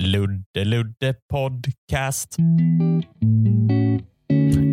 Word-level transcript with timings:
Ludde 0.00 0.64
Ludde 0.64 1.14
Podcast. 1.30 2.36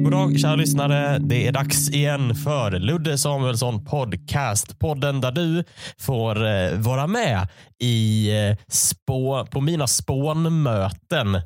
God 0.04 0.12
dag 0.12 0.40
kära 0.40 0.56
lyssnare. 0.56 1.20
Det 1.20 1.48
är 1.48 1.52
dags 1.52 1.90
igen 1.90 2.36
för 2.36 2.72
Ludde 2.72 3.18
Samuelsson 3.18 3.86
Podcast. 3.86 4.80
Podden 4.80 5.22
där 5.22 5.32
du 5.32 5.64
får 6.00 6.46
eh, 6.46 6.72
vara 6.74 7.08
med 7.08 7.48
i 7.80 8.30
eh, 8.38 8.56
spå, 8.68 9.48
på 9.52 9.62
mina 9.62 9.88
spånmöten 9.88 11.42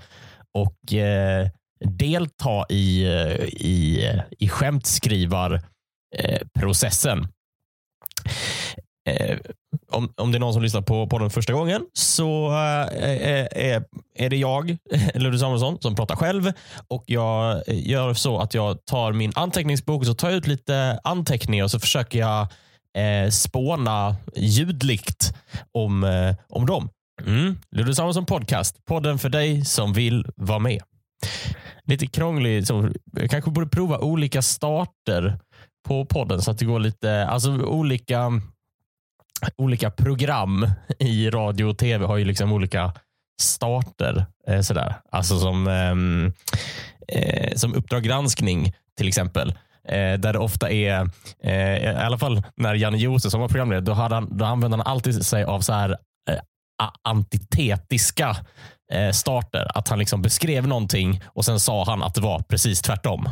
och 0.54 0.94
eh, 0.94 1.50
delta 1.86 2.66
i, 2.70 3.04
eh, 3.04 3.36
i, 3.46 4.10
i 4.40 4.50
skämtskrivarprocessen. 4.50 7.28
Eh, 9.10 9.38
om, 9.92 10.14
om 10.18 10.32
det 10.32 10.38
är 10.38 10.40
någon 10.40 10.54
som 10.54 10.62
lyssnar 10.62 10.82
på 10.82 11.08
podden 11.08 11.30
första 11.30 11.54
gången 11.54 11.82
så 11.94 12.52
eh, 12.52 13.04
eh, 13.04 13.12
eh, 13.12 13.48
är, 13.52 13.84
är 14.16 14.30
det 14.30 14.38
jag, 14.38 14.78
Ludvig 15.16 15.40
Samuelsson, 15.40 15.82
som 15.82 15.96
pratar 15.96 16.16
själv. 16.16 16.52
Och 16.88 17.04
Jag 17.08 17.70
eh, 17.70 17.90
gör 17.90 18.14
så 18.14 18.40
att 18.40 18.54
jag 18.54 18.86
tar 18.86 19.14
min 19.14 19.32
anteckningsbok 19.36 20.00
och 20.00 20.06
så 20.08 20.14
tar 20.14 20.30
jag 20.30 20.38
ut 20.38 20.48
lite 20.48 21.00
anteckningar 21.04 21.64
och 21.64 21.72
så 21.72 21.80
försöker 21.80 22.20
jag 22.20 22.42
eh, 22.98 23.30
spåna 23.30 24.16
ljudligt 24.36 25.34
om, 25.72 26.04
eh, 26.04 26.36
om 26.50 26.66
dem. 26.66 26.90
Mm. 27.26 27.58
Ludvig 27.76 27.96
Samuelsson 27.96 28.26
Podcast, 28.26 28.86
podden 28.86 29.18
för 29.20 29.30
dig 29.30 29.66
som 29.66 29.94
vill 29.94 30.26
vara 30.36 30.60
med. 30.60 30.82
Lite 31.86 32.08
krånglig, 32.08 32.68
så 32.68 32.90
jag 33.12 33.30
kanske 33.30 33.52
borde 33.52 33.68
prova 33.68 33.98
olika 33.98 34.42
starter 34.42 35.40
på 35.88 36.06
podden 36.06 36.42
så 36.42 36.52
att 36.52 36.58
det 36.58 36.66
går 36.66 36.80
lite, 36.80 37.28
alltså 37.28 37.52
olika 37.52 38.42
olika 39.56 39.92
program 39.92 40.68
i 41.00 41.30
radio 41.30 41.66
och 41.66 41.78
tv 41.78 42.06
har 42.06 42.18
ju 42.18 42.26
liksom 42.26 42.52
olika 42.52 42.94
starter. 43.42 44.26
Eh, 44.48 44.62
sådär. 44.62 44.96
Alltså 45.12 45.40
som, 45.40 45.68
ehm, 45.68 46.34
eh, 47.08 47.56
som 47.56 47.76
Uppdrag 47.76 48.04
granskning 48.04 48.74
till 48.98 49.08
exempel. 49.08 49.50
Eh, 49.88 50.14
där 50.20 50.34
det 50.34 50.40
ofta 50.40 50.72
är, 50.72 51.10
eh, 51.44 51.78
i 51.78 51.88
alla 51.88 52.18
fall 52.18 52.44
när 52.56 52.76
Janne 52.76 52.98
Josefsson 52.98 53.42
var 53.42 53.48
programledare, 53.48 53.86
då, 53.86 53.94
hade 53.94 54.16
han, 54.16 54.38
då 54.38 54.46
använde 54.46 54.78
han 54.78 54.88
alltid 54.88 55.26
sig 55.26 55.44
av 55.44 55.62
så 55.62 55.74
här 55.74 55.90
eh, 56.30 56.40
antitetiska 57.04 58.36
eh, 58.94 59.12
starter. 59.12 59.78
Att 59.78 59.88
han 59.88 60.00
liksom 60.00 60.22
beskrev 60.22 60.68
någonting 60.68 61.22
och 61.26 61.46
sen 61.46 61.60
sa 61.60 61.84
han 61.86 62.04
att 62.04 62.14
det 62.14 62.22
var 62.22 62.40
precis 62.40 62.82
tvärtom. 62.82 63.30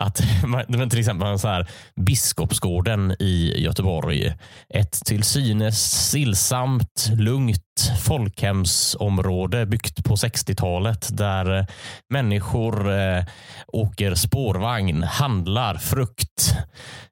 Att, 0.00 0.20
men 0.68 0.90
till 0.90 0.98
exempel 0.98 1.38
så 1.38 1.48
här, 1.48 1.68
Biskopsgården 1.96 3.16
i 3.18 3.62
Göteborg. 3.62 4.34
Ett 4.68 5.04
till 5.04 5.22
synes 5.22 6.08
stillsamt, 6.08 7.10
lugnt 7.18 7.92
folkhemsområde 8.02 9.66
byggt 9.66 10.04
på 10.04 10.14
60-talet 10.14 11.08
där 11.16 11.66
människor 12.12 12.92
eh, 12.92 13.24
åker 13.66 14.14
spårvagn, 14.14 15.02
handlar 15.02 15.74
frukt, 15.74 16.56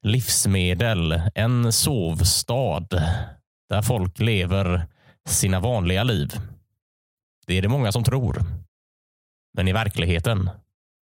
livsmedel, 0.03 1.23
en 1.35 1.73
sovstad 1.73 2.89
där 3.69 3.83
folk 3.83 4.19
lever 4.19 4.87
sina 5.29 5.61
vanliga 5.61 6.03
liv. 6.03 6.33
Det 7.47 7.59
är 7.59 7.63
det 7.63 7.69
många 7.69 7.93
som 7.93 8.05
tror. 8.05 8.43
Men 9.55 9.69
i 9.69 9.73
verkligheten 9.73 10.51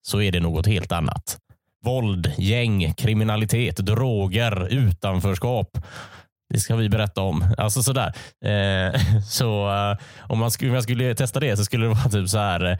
så 0.08 0.22
är 0.22 0.32
det 0.32 0.40
något 0.40 0.66
helt 0.66 0.92
annat. 0.92 1.38
Våld, 1.84 2.32
gäng, 2.38 2.94
kriminalitet, 2.94 3.76
droger, 3.76 4.68
utanförskap. 4.68 5.78
Det 6.54 6.60
ska 6.60 6.76
vi 6.76 6.88
berätta 6.88 7.20
om. 7.20 7.54
Alltså 7.58 7.82
sådär. 7.82 8.12
Eh, 8.44 9.00
så 9.28 9.68
eh, 9.70 9.96
om, 10.18 10.38
man 10.38 10.50
skulle, 10.50 10.70
om 10.70 10.74
jag 10.74 10.82
skulle 10.82 11.14
testa 11.14 11.40
det 11.40 11.56
så 11.56 11.64
skulle 11.64 11.86
det 11.86 11.94
vara 11.94 12.08
typ 12.08 12.28
så 12.28 12.38
här. 12.38 12.78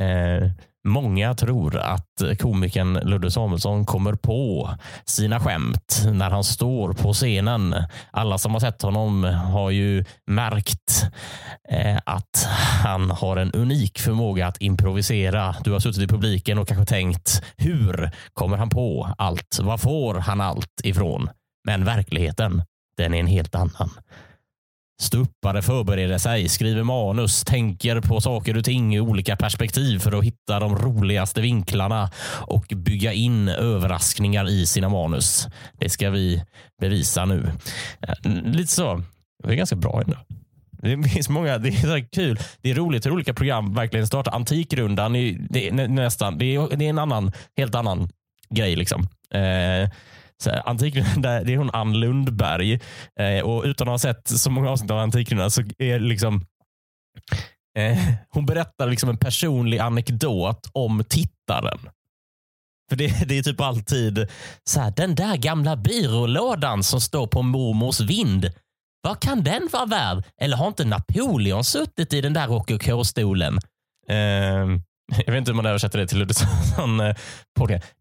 Eh, 0.00 0.50
Många 0.86 1.34
tror 1.34 1.76
att 1.76 2.38
komikern 2.38 2.94
Ludde 2.94 3.30
Samuelsson 3.30 3.86
kommer 3.86 4.14
på 4.14 4.70
sina 5.04 5.40
skämt 5.40 6.02
när 6.12 6.30
han 6.30 6.44
står 6.44 6.92
på 6.92 7.12
scenen. 7.12 7.74
Alla 8.10 8.38
som 8.38 8.52
har 8.52 8.60
sett 8.60 8.82
honom 8.82 9.24
har 9.24 9.70
ju 9.70 10.04
märkt 10.26 11.06
eh, 11.68 11.98
att 12.04 12.48
han 12.84 13.10
har 13.10 13.36
en 13.36 13.52
unik 13.52 13.98
förmåga 13.98 14.46
att 14.46 14.60
improvisera. 14.60 15.56
Du 15.64 15.72
har 15.72 15.80
suttit 15.80 16.02
i 16.02 16.06
publiken 16.06 16.58
och 16.58 16.68
kanske 16.68 16.86
tänkt 16.86 17.42
hur 17.56 18.10
kommer 18.32 18.56
han 18.56 18.68
på 18.68 19.14
allt? 19.18 19.58
Var 19.62 19.78
får 19.78 20.14
han 20.14 20.40
allt 20.40 20.80
ifrån? 20.84 21.30
Men 21.66 21.84
verkligheten, 21.84 22.62
den 22.96 23.14
är 23.14 23.20
en 23.20 23.26
helt 23.26 23.54
annan. 23.54 23.90
Stuppare 25.00 25.62
förbereder 25.62 26.18
sig, 26.18 26.48
skriver 26.48 26.82
manus, 26.82 27.44
tänker 27.44 28.00
på 28.00 28.20
saker 28.20 28.56
och 28.56 28.64
ting 28.64 28.94
i 28.94 29.00
olika 29.00 29.36
perspektiv 29.36 29.98
för 29.98 30.18
att 30.18 30.24
hitta 30.24 30.60
de 30.60 30.78
roligaste 30.78 31.40
vinklarna 31.40 32.10
och 32.26 32.64
bygga 32.76 33.12
in 33.12 33.48
överraskningar 33.48 34.48
i 34.48 34.66
sina 34.66 34.88
manus. 34.88 35.48
Det 35.78 35.88
ska 35.88 36.10
vi 36.10 36.42
bevisa 36.80 37.24
nu. 37.24 37.52
Eh, 38.00 38.32
lite 38.44 38.72
så. 38.72 39.02
Det 39.44 39.52
är 39.52 39.56
ganska 39.56 39.76
bra 39.76 40.02
ändå. 40.04 40.16
Det 40.82 41.08
finns 41.08 41.28
många, 41.28 41.58
det 41.58 41.68
är 41.68 42.00
så 42.02 42.08
kul. 42.12 42.38
Det 42.62 42.70
är 42.70 42.74
roligt 42.74 43.06
hur 43.06 43.10
olika 43.10 43.34
program 43.34 43.74
verkligen 43.74 44.06
startar. 44.06 44.32
Antikrundan, 44.32 45.12
det 45.12 45.68
är, 45.68 45.88
nästan, 45.88 46.38
det 46.38 46.44
är, 46.44 46.76
det 46.76 46.84
är 46.84 46.90
en 46.90 46.98
annan, 46.98 47.32
helt 47.56 47.74
annan 47.74 48.08
grej. 48.50 48.76
liksom. 48.76 49.08
Eh, 49.30 49.90
Antikrundan, 50.64 51.22
det 51.46 51.52
är 51.52 51.56
hon 51.56 51.70
Ann 51.72 52.00
Lundberg. 52.00 52.80
Eh, 53.20 53.40
och 53.44 53.64
utan 53.64 53.88
att 53.88 53.92
ha 53.92 53.98
sett 53.98 54.28
så 54.28 54.50
många 54.50 54.70
avsnitt 54.70 54.90
av 54.90 54.98
Antikrundan 54.98 55.50
så 55.50 55.62
är 55.78 55.98
liksom 55.98 56.46
eh, 57.78 57.98
hon 58.28 58.46
berättar 58.46 58.86
liksom 58.86 59.08
en 59.08 59.18
personlig 59.18 59.78
anekdot 59.78 60.70
om 60.72 61.04
tittaren. 61.08 61.78
För 62.88 62.96
det, 62.96 63.28
det 63.28 63.38
är 63.38 63.42
typ 63.42 63.60
alltid 63.60 64.28
så 64.64 64.80
här, 64.80 64.92
den 64.96 65.14
där 65.14 65.36
gamla 65.36 65.76
byrålådan 65.76 66.82
som 66.82 67.00
står 67.00 67.26
på 67.26 67.42
mormors 67.42 68.00
vind. 68.00 68.50
Vad 69.02 69.20
kan 69.20 69.44
den 69.44 69.68
vara 69.72 69.86
värd? 69.86 70.24
Eller 70.40 70.56
har 70.56 70.66
inte 70.68 70.84
Napoleon 70.84 71.64
suttit 71.64 72.12
i 72.12 72.20
den 72.20 72.32
där 72.32 72.48
rokokostolen? 72.48 73.58
Eh, 74.08 74.66
jag 75.08 75.32
vet 75.32 75.38
inte 75.38 75.50
hur 75.50 75.56
man 75.56 75.66
översätter 75.66 75.98
det 75.98 76.06
till 76.06 76.18
Ludvigsson. 76.18 77.00
Eh, 77.00 77.16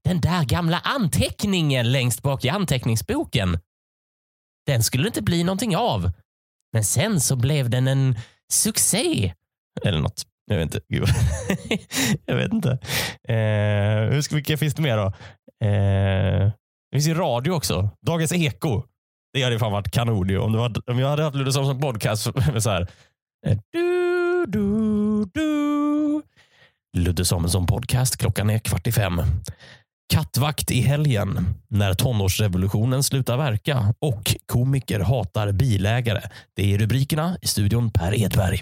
den 0.03 0.21
där 0.21 0.43
gamla 0.43 0.79
anteckningen 0.79 1.91
längst 1.91 2.21
bak 2.21 2.45
i 2.45 2.49
anteckningsboken. 2.49 3.59
Den 4.65 4.83
skulle 4.83 5.07
inte 5.07 5.21
bli 5.21 5.43
någonting 5.43 5.75
av. 5.77 6.11
Men 6.73 6.83
sen 6.83 7.21
så 7.21 7.35
blev 7.35 7.69
den 7.69 7.87
en 7.87 8.15
succé. 8.51 9.33
Eller 9.85 9.99
något. 9.99 10.23
Jag 10.45 10.57
vet 10.57 10.75
inte. 10.75 10.81
jag 12.25 12.35
vet 12.35 12.53
inte. 12.53 12.71
Eh, 13.27 14.33
vilka 14.33 14.57
finns 14.57 14.73
det 14.73 14.81
mer 14.81 14.97
då? 14.97 15.05
Eh, 15.67 16.51
det 16.91 16.97
finns 16.97 17.07
ju 17.07 17.13
radio 17.13 17.51
också. 17.51 17.89
Dagens 18.05 18.33
Eko. 18.33 18.83
Det 19.33 19.43
hade 19.43 19.59
fan 19.59 19.71
varit 19.71 19.91
kanon 19.91 20.37
om, 20.37 20.51
det 20.51 20.57
var, 20.57 20.89
om 20.89 20.99
jag 20.99 21.09
hade 21.09 21.23
haft 21.23 21.35
Ludvigsson 21.35 21.65
som 21.65 21.79
podcast. 21.79 22.23
Så 22.59 22.69
här. 22.69 22.87
Eh, 23.47 23.57
du, 23.71 24.45
du, 24.47 25.25
du. 25.33 26.21
Ludde 26.95 27.25
Samuelsson 27.25 27.67
podcast. 27.67 28.17
Klockan 28.17 28.49
är 28.49 28.59
kvart 28.59 28.87
i 28.87 28.91
fem. 28.91 29.21
Kattvakt 30.13 30.71
i 30.71 30.81
helgen 30.81 31.45
när 31.67 31.93
tonårsrevolutionen 31.93 33.03
slutar 33.03 33.37
verka 33.37 33.93
och 33.99 34.35
komiker 34.45 34.99
hatar 34.99 35.51
bilägare. 35.51 36.21
Det 36.55 36.73
är 36.73 36.77
rubrikerna 36.77 37.37
i 37.41 37.47
studion 37.47 37.91
Per 37.91 38.21
Edberg. 38.21 38.61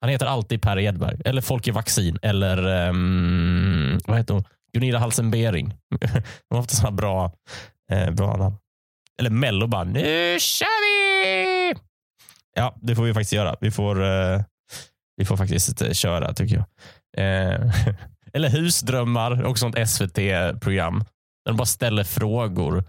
Han 0.00 0.10
heter 0.10 0.26
alltid 0.26 0.62
Per 0.62 0.78
Edberg 0.78 1.20
eller 1.24 1.42
Folke 1.42 1.72
Vaccin 1.72 2.18
eller 2.22 2.88
um, 2.88 4.00
vad 4.06 4.18
heter 4.18 4.34
hon? 4.34 4.44
Gunilla 4.72 4.98
Halsenbering. 4.98 5.74
De 6.00 6.08
har 6.50 6.56
haft 6.56 6.70
sådana 6.70 6.96
bra, 6.96 7.32
eh, 7.92 8.10
bra 8.10 8.36
namn. 8.36 8.56
Eller 9.20 9.30
Mello 9.30 9.66
bara, 9.66 9.84
nu 9.84 10.36
kör 10.40 10.82
vi! 10.82 11.74
Ja, 12.54 12.76
det 12.82 12.96
får 12.96 13.02
vi 13.02 13.14
faktiskt 13.14 13.32
göra. 13.32 13.56
Vi 13.60 13.70
får, 13.70 14.04
eh, 14.04 14.40
vi 15.16 15.24
får 15.24 15.36
faktiskt 15.36 15.82
eh, 15.82 15.92
köra 15.92 16.34
tycker 16.34 16.56
jag. 16.56 16.64
Eh, 17.16 17.70
eller 18.32 18.48
Husdrömmar, 18.48 19.44
också 19.44 19.72
ett 19.76 19.88
SVT-program. 19.88 20.98
Där 21.44 21.52
de 21.52 21.56
bara 21.56 21.66
ställer 21.66 22.04
frågor. 22.04 22.84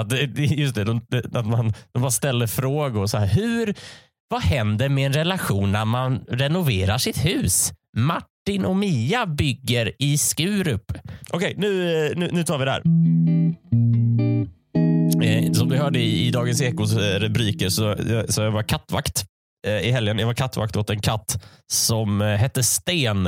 Att 0.00 0.10
det, 0.10 0.22
just 0.36 0.74
det, 0.74 0.84
de, 0.84 1.00
att 1.32 1.46
man, 1.46 1.72
de 1.92 2.02
bara 2.02 2.10
ställer 2.10 2.46
frågor. 2.46 3.06
Så 3.06 3.18
här, 3.18 3.26
hur, 3.26 3.74
vad 4.28 4.42
händer 4.42 4.88
med 4.88 5.06
en 5.06 5.12
relation 5.12 5.72
när 5.72 5.84
man 5.84 6.24
renoverar 6.28 6.98
sitt 6.98 7.24
hus? 7.24 7.72
Martin 7.96 8.64
och 8.64 8.76
Mia 8.76 9.26
bygger 9.26 9.92
i 9.98 10.18
Skurup. 10.18 10.92
Okej, 11.30 11.54
nu, 11.56 12.04
eh, 12.06 12.16
nu, 12.16 12.28
nu 12.32 12.44
tar 12.44 12.58
vi 12.58 12.64
det 12.64 12.70
här. 12.70 12.82
Eh, 15.22 15.52
som 15.52 15.68
du 15.68 15.76
hörde 15.76 15.98
i, 15.98 16.26
i 16.26 16.30
Dagens 16.30 16.62
Ekos 16.62 16.96
eh, 16.96 17.20
rubriker 17.20 17.68
så, 17.68 17.96
så 18.28 18.42
jag 18.42 18.50
var 18.50 18.62
kattvakt 18.62 19.24
Eh, 19.66 19.80
i 19.80 19.90
helgen. 19.90 20.18
Jag 20.18 20.26
var 20.26 20.34
kattvakt 20.34 20.76
åt 20.76 20.90
en 20.90 21.00
katt 21.00 21.44
som 21.66 22.22
eh, 22.22 22.28
hette 22.28 22.62
Sten. 22.62 23.26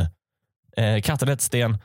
Eh, 0.76 1.00
katten 1.02 1.28
hette 1.28 1.44
Sten 1.44 1.78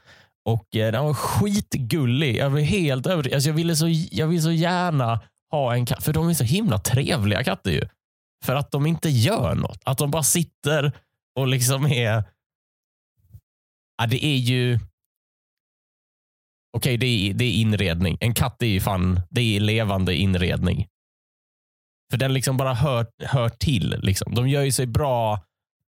och 0.45 0.75
eh, 0.75 0.91
den 0.91 1.05
var 1.05 1.13
skitgullig. 1.13 2.35
Jag 2.35 2.49
var 2.49 2.59
helt 2.59 3.07
övertygad. 3.07 3.35
Alltså 3.35 3.49
jag, 3.49 3.55
ville 3.55 3.75
så, 3.75 3.87
jag 4.11 4.27
ville 4.27 4.41
så 4.41 4.51
gärna 4.51 5.21
ha 5.51 5.73
en 5.73 5.85
katt, 5.85 6.03
för 6.03 6.13
de 6.13 6.29
är 6.29 6.33
så 6.33 6.43
himla 6.43 6.79
trevliga 6.79 7.43
katter 7.43 7.71
ju. 7.71 7.81
För 8.45 8.55
att 8.55 8.71
de 8.71 8.85
inte 8.85 9.09
gör 9.09 9.55
något. 9.55 9.81
Att 9.85 9.97
de 9.97 10.11
bara 10.11 10.23
sitter 10.23 10.91
och 11.35 11.47
liksom 11.47 11.85
är... 11.85 12.23
Ja, 13.97 14.07
det 14.07 14.25
är 14.25 14.37
ju... 14.37 14.79
Okej, 16.77 16.97
det, 16.97 17.05
är, 17.07 17.33
det 17.33 17.45
är 17.45 17.53
inredning. 17.53 18.17
En 18.19 18.33
katt 18.33 18.61
är 18.61 18.67
ju 18.67 18.79
fan 18.79 19.21
det 19.29 19.55
är 19.55 19.59
levande 19.59 20.15
inredning. 20.15 20.87
För 22.15 22.19
den 22.19 22.33
liksom 22.33 22.57
bara 22.57 22.73
hör, 22.73 23.05
hör 23.23 23.49
till. 23.49 23.99
Liksom. 24.01 24.35
De 24.35 24.47
gör 24.47 24.63
ju 24.63 24.71
sig 24.71 24.85
bra 24.85 25.39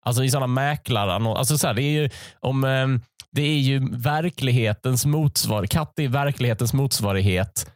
alltså 0.06 0.24
i 0.24 0.30
sådana 0.30 0.46
mäklare. 0.46 1.12
Alltså 1.12 1.58
så 1.58 1.66
här, 1.66 1.74
det, 1.74 1.82
är 1.82 1.90
ju, 1.90 2.10
om, 2.40 2.64
ehm, 2.64 3.00
det 3.30 3.42
är 3.42 3.58
ju 3.58 3.88
verklighetens 3.92 5.06
motsvarighet. 5.06 5.70
Katt 5.70 5.98
är 5.98 6.08
verklighetens 6.08 6.72
motsvarighet 6.72 7.70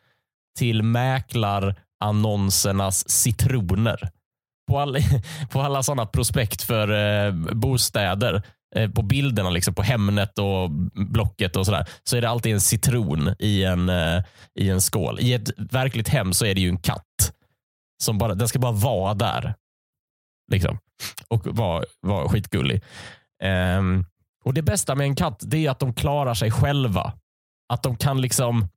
till 0.59 0.83
mäklarannonsernas 0.83 3.11
citroner. 3.11 4.11
På, 4.69 4.79
all, 4.79 4.97
på 5.51 5.61
alla 5.61 5.83
sådana 5.83 6.07
prospekt 6.07 6.63
för 6.63 6.89
eh, 7.27 7.33
bostäder 7.53 8.43
eh, 8.77 8.91
på 8.91 9.03
bilderna, 9.03 9.51
liksom, 9.51 9.75
på 9.75 9.83
Hemnet 9.83 10.39
och 10.39 10.71
Blocket 10.95 11.57
och 11.57 11.67
sådär, 11.67 11.87
så 12.05 12.17
är 12.17 12.21
det 12.21 12.29
alltid 12.29 12.53
en 12.53 12.61
citron 12.61 13.35
i 13.39 13.65
en, 13.65 13.89
eh, 13.89 14.23
i 14.61 14.71
en 14.71 14.81
skål. 14.81 15.19
I 15.21 15.33
ett 15.33 15.51
verkligt 15.57 16.09
hem 16.09 16.33
så 16.33 16.47
är 16.47 16.55
det 16.55 16.61
ju 16.61 16.69
en 16.69 16.79
katt. 16.79 17.10
Som 18.03 18.19
bara, 18.19 18.35
den 18.35 18.49
ska 18.49 18.59
bara 18.59 18.73
vara 18.73 19.15
där. 19.15 19.55
Liksom. 20.51 20.79
Och 21.29 21.47
vara 21.47 21.85
var 22.01 22.29
skitgullig. 22.29 22.85
Um, 23.79 24.05
och 24.45 24.55
Det 24.55 24.63
bästa 24.63 24.95
med 24.95 25.05
en 25.05 25.17
katt 25.17 25.43
det 25.47 25.67
är 25.67 25.71
att 25.71 25.79
de 25.79 25.95
klarar 25.95 26.35
sig 26.35 26.51
själva. 26.51 27.13
Att 27.73 27.83
de 27.83 27.97
kan 27.97 28.21
liksom 28.21 28.69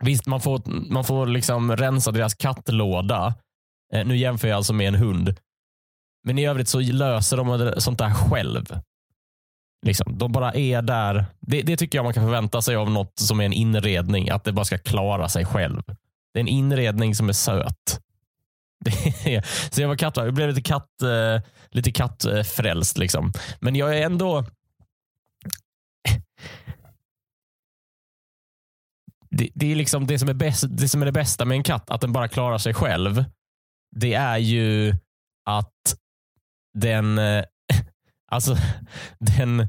Visst, 0.00 0.26
man 0.26 0.40
får, 0.40 0.62
man 0.90 1.04
får 1.04 1.26
liksom 1.26 1.76
rensa 1.76 2.10
deras 2.10 2.34
kattlåda. 2.34 3.34
Uh, 3.94 4.04
nu 4.04 4.16
jämför 4.16 4.48
jag 4.48 4.56
alltså 4.56 4.72
med 4.72 4.88
en 4.88 4.94
hund. 4.94 5.36
Men 6.24 6.38
i 6.38 6.46
övrigt 6.46 6.68
så 6.68 6.80
löser 6.80 7.36
de 7.36 7.74
sånt 7.78 7.98
där 7.98 8.14
själv. 8.14 8.80
Liksom, 9.86 10.18
de 10.18 10.32
bara 10.32 10.52
är 10.52 10.82
där. 10.82 11.26
Det, 11.40 11.62
det, 11.62 11.76
tycker 11.76 11.98
jag 11.98 12.04
man 12.04 12.14
kan 12.14 12.24
förvänta 12.24 12.62
sig 12.62 12.76
av 12.76 12.90
något 12.90 13.18
som 13.18 13.40
är 13.40 13.44
en 13.44 13.52
inredning. 13.52 14.30
Att 14.30 14.44
det 14.44 14.52
bara 14.52 14.64
ska 14.64 14.78
klara 14.78 15.28
sig 15.28 15.44
själv. 15.44 15.82
Det 16.32 16.38
är 16.38 16.40
en 16.40 16.48
inredning 16.48 17.14
som 17.14 17.28
är 17.28 17.32
söt. 17.32 18.00
Så 19.70 19.80
jag 19.80 19.88
var 19.88 19.96
katt, 19.96 20.16
jag 20.16 20.34
blev 20.34 20.48
lite 20.48 20.62
katt, 20.62 21.02
eh, 21.02 21.42
lite 21.70 21.92
kattfrälst. 21.92 22.98
Liksom. 22.98 23.32
Men 23.60 23.76
jag 23.76 23.98
är 23.98 24.06
ändå 24.06 24.44
det, 29.30 29.48
det, 29.54 29.72
är 29.72 29.76
liksom 29.76 30.06
det 30.06 30.18
som 30.18 30.28
är, 30.28 30.34
bäst, 30.34 30.64
det 30.68 30.88
som 30.88 31.02
är 31.02 31.06
det 31.06 31.12
bästa 31.12 31.44
med 31.44 31.56
en 31.56 31.62
katt, 31.62 31.90
att 31.90 32.00
den 32.00 32.12
bara 32.12 32.28
klarar 32.28 32.58
sig 32.58 32.74
själv. 32.74 33.24
Det 33.96 34.14
är 34.14 34.38
ju 34.38 34.94
att 35.44 35.96
den, 36.78 37.18
eh, 37.18 37.44
alltså 38.30 38.56
den, 39.18 39.68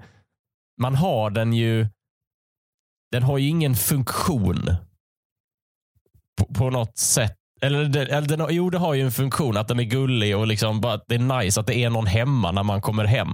man 0.82 0.96
har 0.96 1.30
den 1.30 1.54
ju, 1.54 1.88
den 3.12 3.24
har 3.24 3.38
ju 3.38 3.48
ingen 3.48 3.76
funktion 3.76 4.76
på, 6.38 6.54
på 6.54 6.70
något 6.70 6.98
sätt. 6.98 7.38
Eller, 7.62 7.98
eller 7.98 8.28
den, 8.28 8.48
jo, 8.50 8.70
det 8.70 8.78
har 8.78 8.94
ju 8.94 9.02
en 9.02 9.12
funktion 9.12 9.58
att 9.58 9.68
den 9.68 9.80
är 9.80 9.84
gullig 9.84 10.38
och 10.38 10.48
liksom 10.48 10.82
bara, 10.82 11.00
det 11.08 11.16
är 11.16 11.44
nice 11.44 11.60
att 11.60 11.68
det 11.68 11.78
är 11.78 11.90
någon 11.90 12.06
hemma 12.08 12.52
när 12.52 12.64
man 12.64 12.82
kommer 12.82 13.06
hem. 13.06 13.30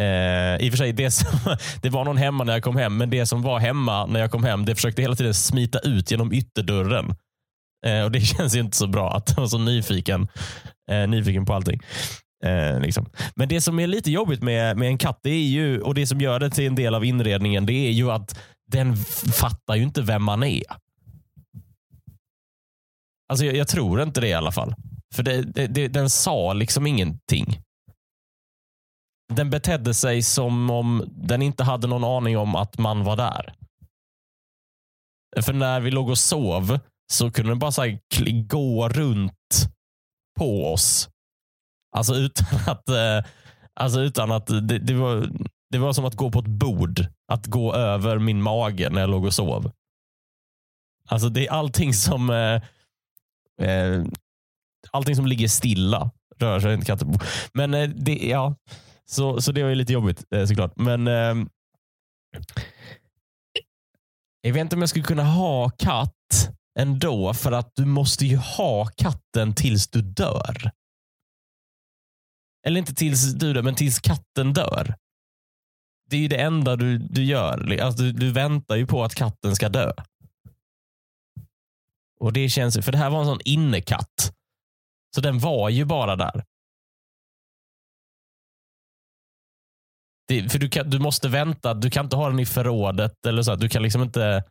Eh, 0.00 0.56
I 0.66 0.68
och 0.68 0.72
för 0.72 0.76
sig, 0.76 0.92
det, 0.92 1.10
som, 1.10 1.56
det 1.82 1.90
var 1.90 2.04
någon 2.04 2.16
hemma 2.16 2.44
när 2.44 2.52
jag 2.52 2.62
kom 2.62 2.76
hem, 2.76 2.96
men 2.96 3.10
det 3.10 3.26
som 3.26 3.42
var 3.42 3.58
hemma 3.58 4.06
när 4.06 4.20
jag 4.20 4.30
kom 4.30 4.44
hem, 4.44 4.64
det 4.64 4.74
försökte 4.74 5.02
hela 5.02 5.14
tiden 5.14 5.34
smita 5.34 5.78
ut 5.78 6.10
genom 6.10 6.32
ytterdörren. 6.32 7.14
Eh, 7.86 8.02
och 8.02 8.10
Det 8.10 8.20
känns 8.36 8.56
ju 8.56 8.60
inte 8.60 8.76
så 8.76 8.86
bra 8.86 9.16
att 9.16 9.30
vara 9.30 9.40
var 9.40 9.48
så 9.48 9.58
nyfiken, 9.58 10.28
eh, 10.90 11.08
nyfiken 11.08 11.44
på 11.44 11.54
allting. 11.54 11.80
Eh, 12.44 12.80
liksom. 12.80 13.06
Men 13.34 13.48
det 13.48 13.60
som 13.60 13.78
är 13.78 13.86
lite 13.86 14.10
jobbigt 14.10 14.42
med, 14.42 14.76
med 14.76 14.88
en 14.88 14.98
katt, 14.98 15.20
det 15.22 15.30
är 15.30 15.48
ju, 15.48 15.80
och 15.80 15.94
det 15.94 16.06
som 16.06 16.20
gör 16.20 16.40
det 16.40 16.50
till 16.50 16.66
en 16.66 16.74
del 16.74 16.94
av 16.94 17.04
inredningen, 17.04 17.66
det 17.66 17.72
är 17.72 17.90
ju 17.90 18.10
att 18.10 18.38
den 18.70 18.96
fattar 19.32 19.76
ju 19.76 19.82
inte 19.82 20.02
vem 20.02 20.22
man 20.22 20.42
är. 20.42 20.62
Alltså 23.28 23.44
jag, 23.44 23.56
jag 23.56 23.68
tror 23.68 24.02
inte 24.02 24.20
det 24.20 24.28
i 24.28 24.34
alla 24.34 24.52
fall. 24.52 24.74
För 25.14 25.22
det, 25.22 25.42
det, 25.42 25.66
det, 25.66 25.88
den 25.88 26.10
sa 26.10 26.52
liksom 26.52 26.86
ingenting 26.86 27.62
den 29.34 29.50
betedde 29.50 29.94
sig 29.94 30.22
som 30.22 30.70
om 30.70 31.04
den 31.10 31.42
inte 31.42 31.64
hade 31.64 31.86
någon 31.86 32.04
aning 32.04 32.38
om 32.38 32.54
att 32.54 32.78
man 32.78 33.04
var 33.04 33.16
där. 33.16 33.54
För 35.42 35.52
när 35.52 35.80
vi 35.80 35.90
låg 35.90 36.08
och 36.08 36.18
sov 36.18 36.78
så 37.12 37.30
kunde 37.30 37.50
den 37.50 37.58
bara 37.58 37.72
så 37.72 37.98
gå 38.48 38.88
runt 38.88 39.68
på 40.38 40.72
oss. 40.72 41.08
Alltså 41.96 42.14
utan 42.14 42.46
att, 42.66 42.88
eh, 42.88 43.24
alltså 43.80 44.00
utan 44.00 44.32
att 44.32 44.46
det, 44.46 44.78
det, 44.78 44.94
var, 44.94 45.28
det 45.70 45.78
var 45.78 45.92
som 45.92 46.04
att 46.04 46.14
gå 46.14 46.30
på 46.30 46.38
ett 46.38 46.46
bord. 46.46 47.06
Att 47.32 47.46
gå 47.46 47.74
över 47.74 48.18
min 48.18 48.42
mage 48.42 48.90
när 48.90 49.00
jag 49.00 49.10
låg 49.10 49.24
och 49.24 49.34
sov. 49.34 49.72
Alltså 51.08 51.28
det 51.28 51.46
är 51.46 51.52
allting 51.52 51.94
som 51.94 52.30
eh, 52.30 52.62
eh, 53.62 54.04
allting 54.92 55.16
som 55.16 55.26
ligger 55.26 55.48
stilla 55.48 56.10
rör 56.38 56.60
sig 56.60 56.74
inte 56.74 56.86
katten 56.86 57.12
på. 57.12 57.24
Men 57.52 57.74
eh, 57.74 57.88
det, 57.88 58.14
ja, 58.14 58.54
så, 59.06 59.40
så 59.40 59.52
det 59.52 59.62
var 59.62 59.68
ju 59.68 59.74
lite 59.74 59.92
jobbigt 59.92 60.24
eh, 60.34 60.44
såklart. 60.44 60.72
Men 60.76 61.06
eh, 61.06 61.46
jag 64.40 64.52
vet 64.52 64.60
inte 64.60 64.76
om 64.76 64.82
jag 64.82 64.88
skulle 64.88 65.04
kunna 65.04 65.24
ha 65.24 65.70
katt 65.70 66.14
ändå, 66.78 67.34
för 67.34 67.52
att 67.52 67.72
du 67.74 67.84
måste 67.84 68.26
ju 68.26 68.36
ha 68.36 68.86
katten 68.86 69.54
tills 69.54 69.88
du 69.88 70.02
dör. 70.02 70.70
Eller 72.66 72.78
inte 72.78 72.94
tills 72.94 73.34
du 73.34 73.52
dör, 73.52 73.62
men 73.62 73.74
tills 73.74 74.00
katten 74.00 74.52
dör. 74.52 74.94
Det 76.10 76.16
är 76.16 76.20
ju 76.20 76.28
det 76.28 76.40
enda 76.40 76.76
du, 76.76 76.98
du 76.98 77.24
gör. 77.24 77.78
Alltså, 77.80 78.02
du, 78.02 78.12
du 78.12 78.32
väntar 78.32 78.76
ju 78.76 78.86
på 78.86 79.04
att 79.04 79.14
katten 79.14 79.56
ska 79.56 79.68
dö. 79.68 79.92
Och 82.20 82.32
det 82.32 82.48
känns, 82.48 82.84
För 82.84 82.92
det 82.92 82.98
här 82.98 83.10
var 83.10 83.20
en 83.20 83.26
sån 83.26 83.40
innekatt. 83.44 84.32
Så 85.14 85.20
den 85.20 85.38
var 85.38 85.68
ju 85.68 85.84
bara 85.84 86.16
där. 86.16 86.44
Det, 90.28 90.48
för 90.48 90.58
du, 90.58 90.68
kan, 90.68 90.90
du 90.90 90.98
måste 90.98 91.28
vänta. 91.28 91.74
Du 91.74 91.90
kan 91.90 92.04
inte 92.06 92.16
ha 92.16 92.28
den 92.28 92.40
i 92.40 92.46
förrådet. 92.46 93.26
Eller 93.26 93.42
så. 93.42 93.56
Du 93.56 93.68
kan 93.68 93.82
liksom 93.82 94.02
inte... 94.02 94.44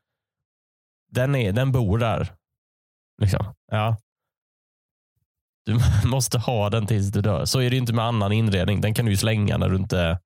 Den, 1.11 1.35
är, 1.35 1.51
den 1.51 1.71
bor 1.71 1.97
där. 1.97 2.33
Liksom. 3.21 3.53
Ja. 3.71 3.97
Du 5.65 5.79
måste 6.09 6.39
ha 6.39 6.69
den 6.69 6.87
tills 6.87 7.11
du 7.11 7.21
dör. 7.21 7.45
Så 7.45 7.61
är 7.61 7.69
det 7.69 7.77
inte 7.77 7.93
med 7.93 8.05
annan 8.05 8.31
inredning. 8.31 8.81
Den 8.81 8.93
kan 8.93 9.05
du 9.05 9.17
slänga 9.17 9.57
när 9.57 9.69
du 9.69 9.75
inte, 9.75 10.19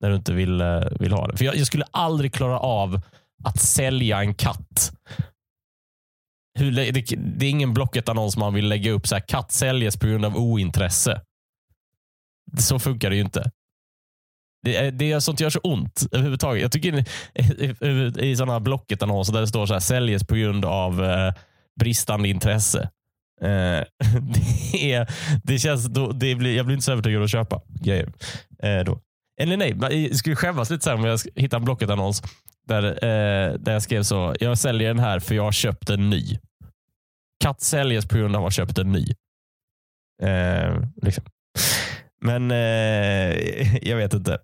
när 0.00 0.10
du 0.10 0.16
inte 0.16 0.32
vill, 0.32 0.60
eh, 0.60 0.82
vill 1.00 1.12
ha 1.12 1.26
den. 1.26 1.36
För 1.36 1.44
jag, 1.44 1.56
jag 1.56 1.66
skulle 1.66 1.84
aldrig 1.90 2.34
klara 2.34 2.58
av 2.58 3.00
att 3.44 3.60
sälja 3.60 4.20
en 4.20 4.34
katt. 4.34 4.92
Hur, 6.58 6.72
det, 6.72 7.16
det 7.16 7.46
är 7.46 7.50
ingen 7.50 7.74
Blocket-annons 7.74 8.36
man 8.36 8.54
vill 8.54 8.68
lägga 8.68 8.90
upp. 8.90 9.06
Så 9.06 9.14
här, 9.14 9.22
katt 9.28 9.52
säljes 9.52 9.96
på 9.96 10.06
grund 10.06 10.24
av 10.24 10.36
ointresse. 10.36 11.20
Så 12.58 12.78
funkar 12.78 13.10
det 13.10 13.16
ju 13.16 13.22
inte. 13.22 13.50
Det, 14.62 14.90
det, 14.90 15.20
sånt 15.20 15.40
gör 15.40 15.50
så 15.50 15.58
ont 15.58 16.06
överhuvudtaget. 16.12 16.62
Jag 16.62 16.72
tycker 16.72 17.04
i, 18.20 18.30
i 18.30 18.36
sådana 18.36 18.60
Blocket-annonser 18.60 19.32
där 19.32 19.40
det 19.40 19.46
står 19.46 19.66
så 19.66 19.72
här, 19.72 19.80
säljes 19.80 20.26
på 20.26 20.34
grund 20.34 20.64
av 20.64 21.04
eh, 21.04 21.34
bristande 21.80 22.28
intresse. 22.28 22.90
Eh, 23.40 23.48
det, 24.72 24.92
är, 24.92 25.10
det 25.44 25.58
känns, 25.58 25.86
då, 25.86 26.12
det 26.12 26.34
blir, 26.34 26.56
jag 26.56 26.66
blir 26.66 26.74
inte 26.74 26.84
så 26.84 26.92
övertygad 26.92 27.22
att 27.22 27.30
köpa 27.30 27.60
grejer. 27.68 28.12
Eh, 28.62 28.84
då. 28.84 29.00
Eller 29.40 29.56
nej, 29.56 29.76
jag 29.80 30.16
skulle 30.16 30.36
skämmas 30.36 30.70
lite 30.70 30.92
om 30.94 31.04
jag 31.04 31.20
hittar 31.34 31.58
en 31.58 31.64
Blocket-annons 31.64 32.22
där, 32.68 32.84
eh, 32.84 33.54
där 33.54 33.72
jag 33.72 33.82
skrev 33.82 34.02
så. 34.02 34.34
Jag 34.40 34.58
säljer 34.58 34.88
den 34.88 34.98
här 34.98 35.20
för 35.20 35.34
jag 35.34 35.42
har 35.42 35.52
köpt 35.52 35.90
en 35.90 36.10
ny. 36.10 36.38
Katt 37.44 37.60
säljes 37.60 38.08
på 38.08 38.16
grund 38.16 38.36
av 38.36 38.42
att 38.42 38.46
ha 38.46 38.50
köpt 38.50 38.78
en 38.78 38.92
ny. 38.92 39.06
Eh, 40.22 40.82
liksom. 41.02 41.24
Men 42.20 42.50
eh, 42.50 43.76
jag 43.88 43.96
vet 43.96 44.14
inte. 44.14 44.38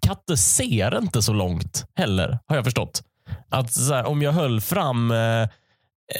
Katter 0.00 0.36
ser 0.36 0.98
inte 0.98 1.22
så 1.22 1.32
långt 1.32 1.84
heller, 1.94 2.38
har 2.46 2.56
jag 2.56 2.64
förstått. 2.64 3.02
Att 3.48 3.76
här, 3.90 4.04
om 4.04 4.22
jag 4.22 4.32
höll 4.32 4.60
fram 4.60 5.10
eh, 5.10 5.48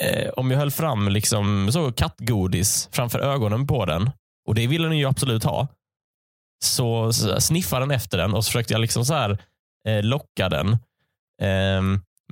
eh, 0.01 0.29
om 0.37 0.51
jag 0.51 0.59
höll 0.59 0.71
fram 0.71 1.09
liksom 1.09 1.73
så 1.73 1.93
kattgodis 1.93 2.89
framför 2.93 3.19
ögonen 3.19 3.67
på 3.67 3.85
den, 3.85 4.11
och 4.49 4.55
det 4.55 4.67
ville 4.67 4.89
den 4.89 4.99
ju 4.99 5.05
absolut 5.05 5.45
ha, 5.45 5.69
så, 6.65 7.13
så 7.13 7.41
sniffade 7.41 7.83
den 7.83 7.91
efter 7.91 8.19
den 8.19 8.35
och 8.35 8.45
så 8.45 8.49
försökte 8.49 8.75
jag 8.75 8.81
liksom 8.81 9.05
så 9.05 9.15
här, 9.15 9.31
eh, 9.31 9.39
Eh, 9.89 10.03
locka 10.03 10.49
den 10.49 10.69
eh, 11.43 11.83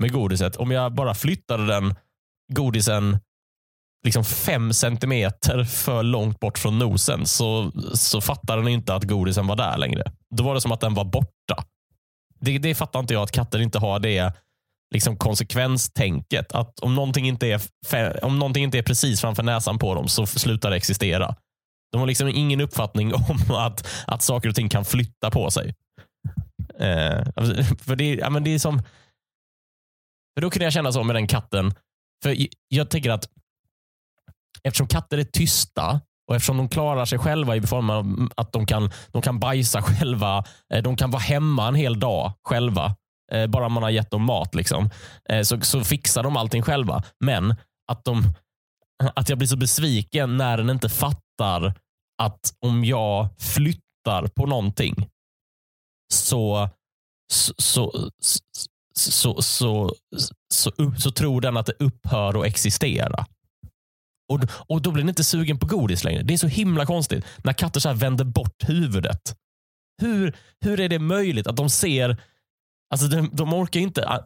med 0.01 0.13
godiset. 0.13 0.57
Om 0.57 0.71
jag 0.71 0.95
bara 0.95 1.15
flyttade 1.15 1.67
den 1.67 1.95
godisen 2.53 3.19
liksom 4.05 4.25
fem 4.25 4.73
centimeter 4.73 5.65
för 5.65 6.03
långt 6.03 6.41
bort 6.41 6.59
från 6.59 6.79
nosen 6.79 7.27
så, 7.27 7.73
så 7.95 8.21
fattade 8.21 8.63
den 8.63 8.69
inte 8.69 8.95
att 8.95 9.05
godisen 9.05 9.47
var 9.47 9.57
där 9.57 9.77
längre. 9.79 10.05
Då 10.37 10.45
var 10.45 10.55
det 10.55 10.61
som 10.61 10.73
att 10.73 10.81
den 10.81 10.95
var 10.95 11.05
borta. 11.05 11.65
Det, 12.41 12.59
det 12.59 12.75
fattar 12.75 13.01
inte 13.01 13.15
jag 13.15 13.23
att 13.23 13.33
katter 13.33 13.59
inte 13.59 13.79
har 13.79 13.99
det 13.99 14.33
liksom 14.95 15.17
konsekvenstänket. 15.17 16.53
Att 16.53 16.81
om 16.81 16.95
någonting, 16.95 17.29
inte 17.29 17.47
är, 17.93 18.25
om 18.25 18.39
någonting 18.39 18.65
inte 18.65 18.79
är 18.79 18.83
precis 18.83 19.21
framför 19.21 19.43
näsan 19.43 19.79
på 19.79 19.95
dem 19.95 20.09
så 20.09 20.27
slutar 20.27 20.71
det 20.71 20.77
existera. 20.77 21.35
De 21.93 22.01
har 22.01 22.07
liksom 22.07 22.29
ingen 22.29 22.61
uppfattning 22.61 23.15
om 23.49 23.57
att, 23.57 23.89
att 24.07 24.23
saker 24.23 24.49
och 24.49 24.55
ting 24.55 24.69
kan 24.69 24.85
flytta 24.85 25.31
på 25.31 25.51
sig. 25.51 25.75
Eh, 26.83 27.25
för 27.79 27.97
det, 27.97 28.15
ja, 28.15 28.31
men 28.31 28.45
det 28.45 28.55
är 28.55 28.59
som... 28.59 28.83
För 30.35 30.41
då 30.41 30.51
kunde 30.51 30.65
jag 30.65 30.73
känna 30.73 30.93
så 30.93 31.03
med 31.03 31.17
den 31.17 31.27
katten. 31.27 31.75
För 32.23 32.37
jag 32.69 32.91
tänker 32.91 33.11
att 33.11 33.29
eftersom 34.63 34.87
katter 34.87 35.19
är 35.19 35.25
tysta 35.25 36.01
och 36.29 36.37
eftersom 36.37 36.57
de 36.57 36.69
klarar 36.69 37.05
sig 37.05 37.19
själva 37.19 37.57
i 37.57 37.63
form 37.63 37.91
av 37.91 38.29
att 38.37 38.53
de 38.53 38.67
kan, 38.67 38.91
de 39.09 39.23
kan 39.23 39.39
bajsa 39.39 39.83
själva, 39.83 40.45
eh, 40.75 40.83
de 40.83 40.97
kan 40.97 41.11
vara 41.11 41.23
hemma 41.23 41.69
en 41.69 41.75
hel 41.75 42.01
dag 42.01 42.33
själva, 42.43 42.97
eh, 43.33 43.47
bara 43.47 43.69
man 43.69 43.83
har 43.83 43.91
gett 43.91 44.11
dem 44.11 44.23
mat, 44.23 44.55
liksom, 44.55 44.91
eh, 45.29 45.43
så, 45.43 45.61
så 45.61 45.85
fixar 45.85 46.23
de 46.23 46.37
allting 46.37 46.63
själva. 46.63 47.03
Men 47.21 47.55
att, 47.93 48.05
de, 48.05 48.23
att 49.15 49.29
jag 49.29 49.39
blir 49.39 49.49
så 49.49 49.57
besviken 49.57 50.37
när 50.37 50.57
den 50.57 50.71
inte 50.71 50.89
fattar 50.89 51.75
att 52.23 52.55
om 52.61 52.85
jag 52.85 53.29
flyttar 53.39 54.27
på 54.37 54.47
någonting 54.47 55.09
så, 56.13 56.69
så, 57.33 57.53
så, 57.59 58.13
så, 58.95 59.43
så, 59.43 59.95
så, 60.55 60.73
så, 60.99 61.11
tror 61.11 61.41
den 61.41 61.57
att 61.57 61.67
det 61.67 61.73
upphör 61.79 62.41
att 62.41 62.47
existera. 62.47 63.27
Och, 64.29 64.41
och 64.69 64.83
Då 64.83 64.91
blir 64.91 65.03
den 65.03 65.09
inte 65.09 65.25
sugen 65.25 65.59
på 65.59 65.67
godis 65.67 66.05
längre. 66.05 66.23
Det 66.23 66.35
är 66.35 66.39
så 66.39 66.47
himla 66.47 66.87
konstigt 66.87 67.25
när 67.45 67.53
katter 67.53 67.81
så 67.81 67.93
vänder 67.93 68.25
bort 68.25 68.69
huvudet. 68.69 69.37
Hur, 70.01 70.37
hur 70.61 70.81
är 70.81 70.89
det 70.89 70.99
möjligt 70.99 71.47
att 71.47 71.57
de 71.57 71.71
ser 71.71 72.23
Alltså 72.93 73.07
de, 73.07 73.31
de 73.33 73.55
orkar 73.55 73.81
inte. 73.81 74.09
Ah, 74.09 74.21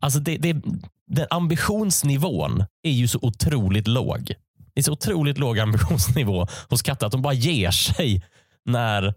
alltså 0.00 0.20
det, 0.20 0.36
det, 0.36 0.62
den 1.06 1.26
ambitionsnivån 1.30 2.64
är 2.82 2.90
ju 2.90 3.08
så 3.08 3.18
otroligt 3.22 3.88
låg. 3.88 4.34
Det 4.74 4.80
är 4.80 4.82
så 4.82 4.92
otroligt 4.92 5.38
låg 5.38 5.58
ambitionsnivå 5.58 6.46
hos 6.70 6.82
katter 6.82 7.06
att 7.06 7.12
de 7.12 7.22
bara 7.22 7.34
ger 7.34 7.70
sig 7.70 8.24
när, 8.64 9.14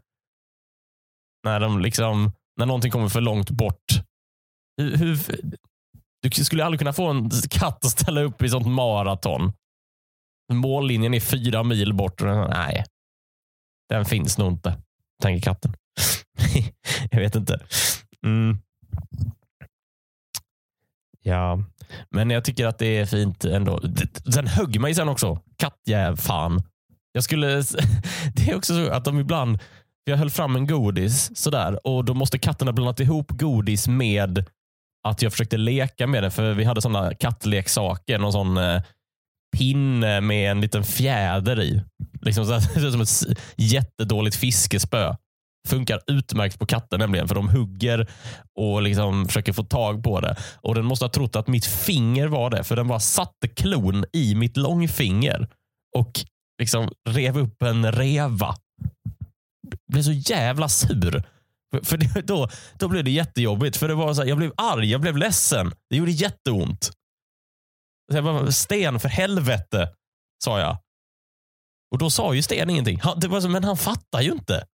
när, 1.44 1.60
de 1.60 1.80
liksom, 1.80 2.32
när 2.58 2.66
någonting 2.66 2.92
kommer 2.92 3.10
för 3.10 3.22
långt 3.22 3.50
bort. 3.50 3.86
Hur, 4.78 4.98
hur, 4.98 5.20
du 6.22 6.30
skulle 6.30 6.66
aldrig 6.66 6.80
kunna 6.80 6.94
få 6.94 7.08
en 7.08 7.30
katt 7.50 7.86
att 7.86 7.92
ställa 7.92 8.22
upp 8.22 8.42
i 8.42 8.50
sånt 8.50 8.68
maraton. 8.68 9.54
Mållinjen 10.54 11.14
är 11.14 11.20
fyra 11.20 11.64
mil 11.64 11.94
bort. 11.94 12.22
Nej, 12.22 12.86
den 13.90 14.06
finns 14.06 14.38
nog 14.38 14.52
inte, 14.52 14.78
tänker 15.24 15.42
katten. 15.42 15.74
jag 17.12 17.20
vet 17.20 17.36
inte. 17.36 17.60
Mm. 18.26 18.58
Ja, 21.22 21.64
men 22.10 22.30
jag 22.30 22.46
tycker 22.46 22.66
att 22.66 22.78
det 22.78 22.98
är 22.98 23.06
fint 23.06 23.46
ändå. 23.46 23.82
Sen 24.34 24.48
högg 24.48 24.82
mig 24.82 24.96
sen 24.96 25.10
också. 25.10 25.40
Kattjäv 25.58 26.16
fan. 26.16 26.64
Jag 27.12 27.24
skulle, 27.24 27.48
det 28.36 28.50
är 28.50 28.56
också 28.56 28.74
så 28.74 28.92
att 28.92 29.06
de 29.06 29.20
ibland, 29.20 29.60
jag 30.08 30.18
höll 30.18 30.30
fram 30.30 30.56
en 30.56 30.68
godis 30.68 31.38
sådär 31.38 31.88
och 31.88 32.06
då 32.06 32.14
måste 32.14 32.40
katten 32.40 32.68
ha 32.68 32.74
blandat 32.74 33.00
ihop 33.00 33.32
godis 33.32 33.88
med 33.88 34.46
att 35.08 35.22
jag 35.22 35.32
försökte 35.32 35.58
leka 35.58 36.08
med 36.08 36.24
den. 36.24 36.32
För 36.32 36.54
vi 36.54 36.64
hade 36.64 36.82
sådana 36.82 37.14
kattleksaker. 37.14 38.20
Någon 38.20 38.32
sån 38.32 38.58
eh, 38.58 38.82
pinne 39.58 40.22
med 40.22 40.52
en 40.52 40.62
liten 40.62 40.84
fjäder 40.84 41.62
i. 41.62 41.82
Liksom 42.22 42.46
så 42.46 42.62
som 42.92 43.02
ett 43.02 43.40
jättedåligt 43.56 44.36
fiskespö. 44.36 45.16
Funkar 45.68 46.00
utmärkt 46.08 46.60
på 46.60 46.66
katter 46.66 46.98
nämligen, 46.98 47.28
för 47.28 47.36
de 47.36 47.50
hugger 47.50 48.08
och 48.60 48.82
liksom 48.82 49.26
försöker 49.26 49.54
få 49.54 49.64
tag 49.64 50.04
på 50.04 50.20
det. 50.20 50.36
Och 50.56 50.76
Den 50.76 50.86
måste 50.86 51.06
ha 51.06 51.10
trott 51.10 51.36
att 51.36 51.48
mitt 51.48 51.66
finger 51.66 52.28
var 52.28 52.50
det, 52.50 52.64
för 52.64 52.76
den 52.76 52.88
bara 52.88 53.00
satte 53.00 53.48
klon 53.48 54.06
i 54.14 54.36
mitt 54.36 54.58
långfinger 54.58 55.48
och 55.98 56.12
liksom 56.60 56.90
rev 57.10 57.38
upp 57.38 57.62
en 57.62 57.92
reva. 57.92 58.56
Blev 59.88 60.04
så 60.04 60.12
jävla 60.12 60.70
sur. 60.70 61.24
För 61.84 61.98
det, 61.98 62.22
då, 62.22 62.50
då 62.80 62.88
blev 62.88 63.04
det 63.04 63.12
jättejobbigt. 63.12 63.78
För 63.78 63.88
det 63.88 63.96
var 63.96 64.14
så 64.14 64.22
här, 64.22 64.30
Jag 64.30 64.38
blev 64.38 64.54
arg, 64.58 64.92
jag 64.92 65.02
blev 65.02 65.18
ledsen. 65.18 65.74
Det 65.90 65.96
gjorde 65.96 66.12
jätteont. 66.12 66.84
Så 68.12 68.18
jag 68.18 68.24
bara, 68.24 68.52
Sten, 68.52 69.00
för 69.00 69.10
helvete, 69.10 69.94
sa 70.44 70.60
jag. 70.60 70.78
Och 71.92 71.98
då 71.98 72.10
sa 72.10 72.34
ju 72.34 72.42
Sten 72.42 72.70
ingenting. 72.70 73.00
Han, 73.00 73.20
det 73.20 73.28
var 73.28 73.42
så, 73.42 73.50
men 73.50 73.64
han 73.64 73.78
fattar 73.78 74.22
ju 74.22 74.32
inte. 74.32 74.68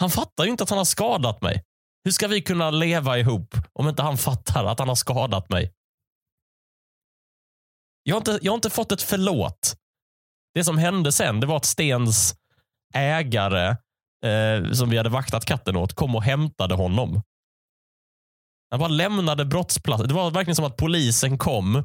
Han 0.00 0.10
fattar 0.10 0.44
ju 0.44 0.50
inte 0.50 0.64
att 0.64 0.70
han 0.70 0.78
har 0.78 0.84
skadat 0.84 1.42
mig. 1.42 1.64
Hur 2.04 2.12
ska 2.12 2.28
vi 2.28 2.42
kunna 2.42 2.70
leva 2.70 3.18
ihop 3.18 3.54
om 3.72 3.88
inte 3.88 4.02
han 4.02 4.18
fattar 4.18 4.64
att 4.64 4.78
han 4.78 4.88
har 4.88 4.94
skadat 4.94 5.48
mig? 5.48 5.72
Jag 8.02 8.14
har 8.14 8.20
inte, 8.20 8.38
jag 8.42 8.52
har 8.52 8.56
inte 8.56 8.70
fått 8.70 8.92
ett 8.92 9.02
förlåt. 9.02 9.76
Det 10.54 10.64
som 10.64 10.78
hände 10.78 11.12
sen 11.12 11.40
det 11.40 11.46
var 11.46 11.56
att 11.56 11.64
Stens 11.64 12.34
ägare, 12.94 13.76
eh, 14.24 14.72
som 14.72 14.90
vi 14.90 14.96
hade 14.96 15.10
vaktat 15.10 15.44
katten 15.44 15.76
åt, 15.76 15.94
kom 15.94 16.16
och 16.16 16.22
hämtade 16.22 16.74
honom. 16.74 17.22
Han 18.70 18.80
bara 18.80 18.88
lämnade 18.88 19.44
brottsplatsen. 19.44 20.08
Det 20.08 20.14
var 20.14 20.30
verkligen 20.30 20.56
som 20.56 20.64
att 20.64 20.76
polisen 20.76 21.38
kom 21.38 21.84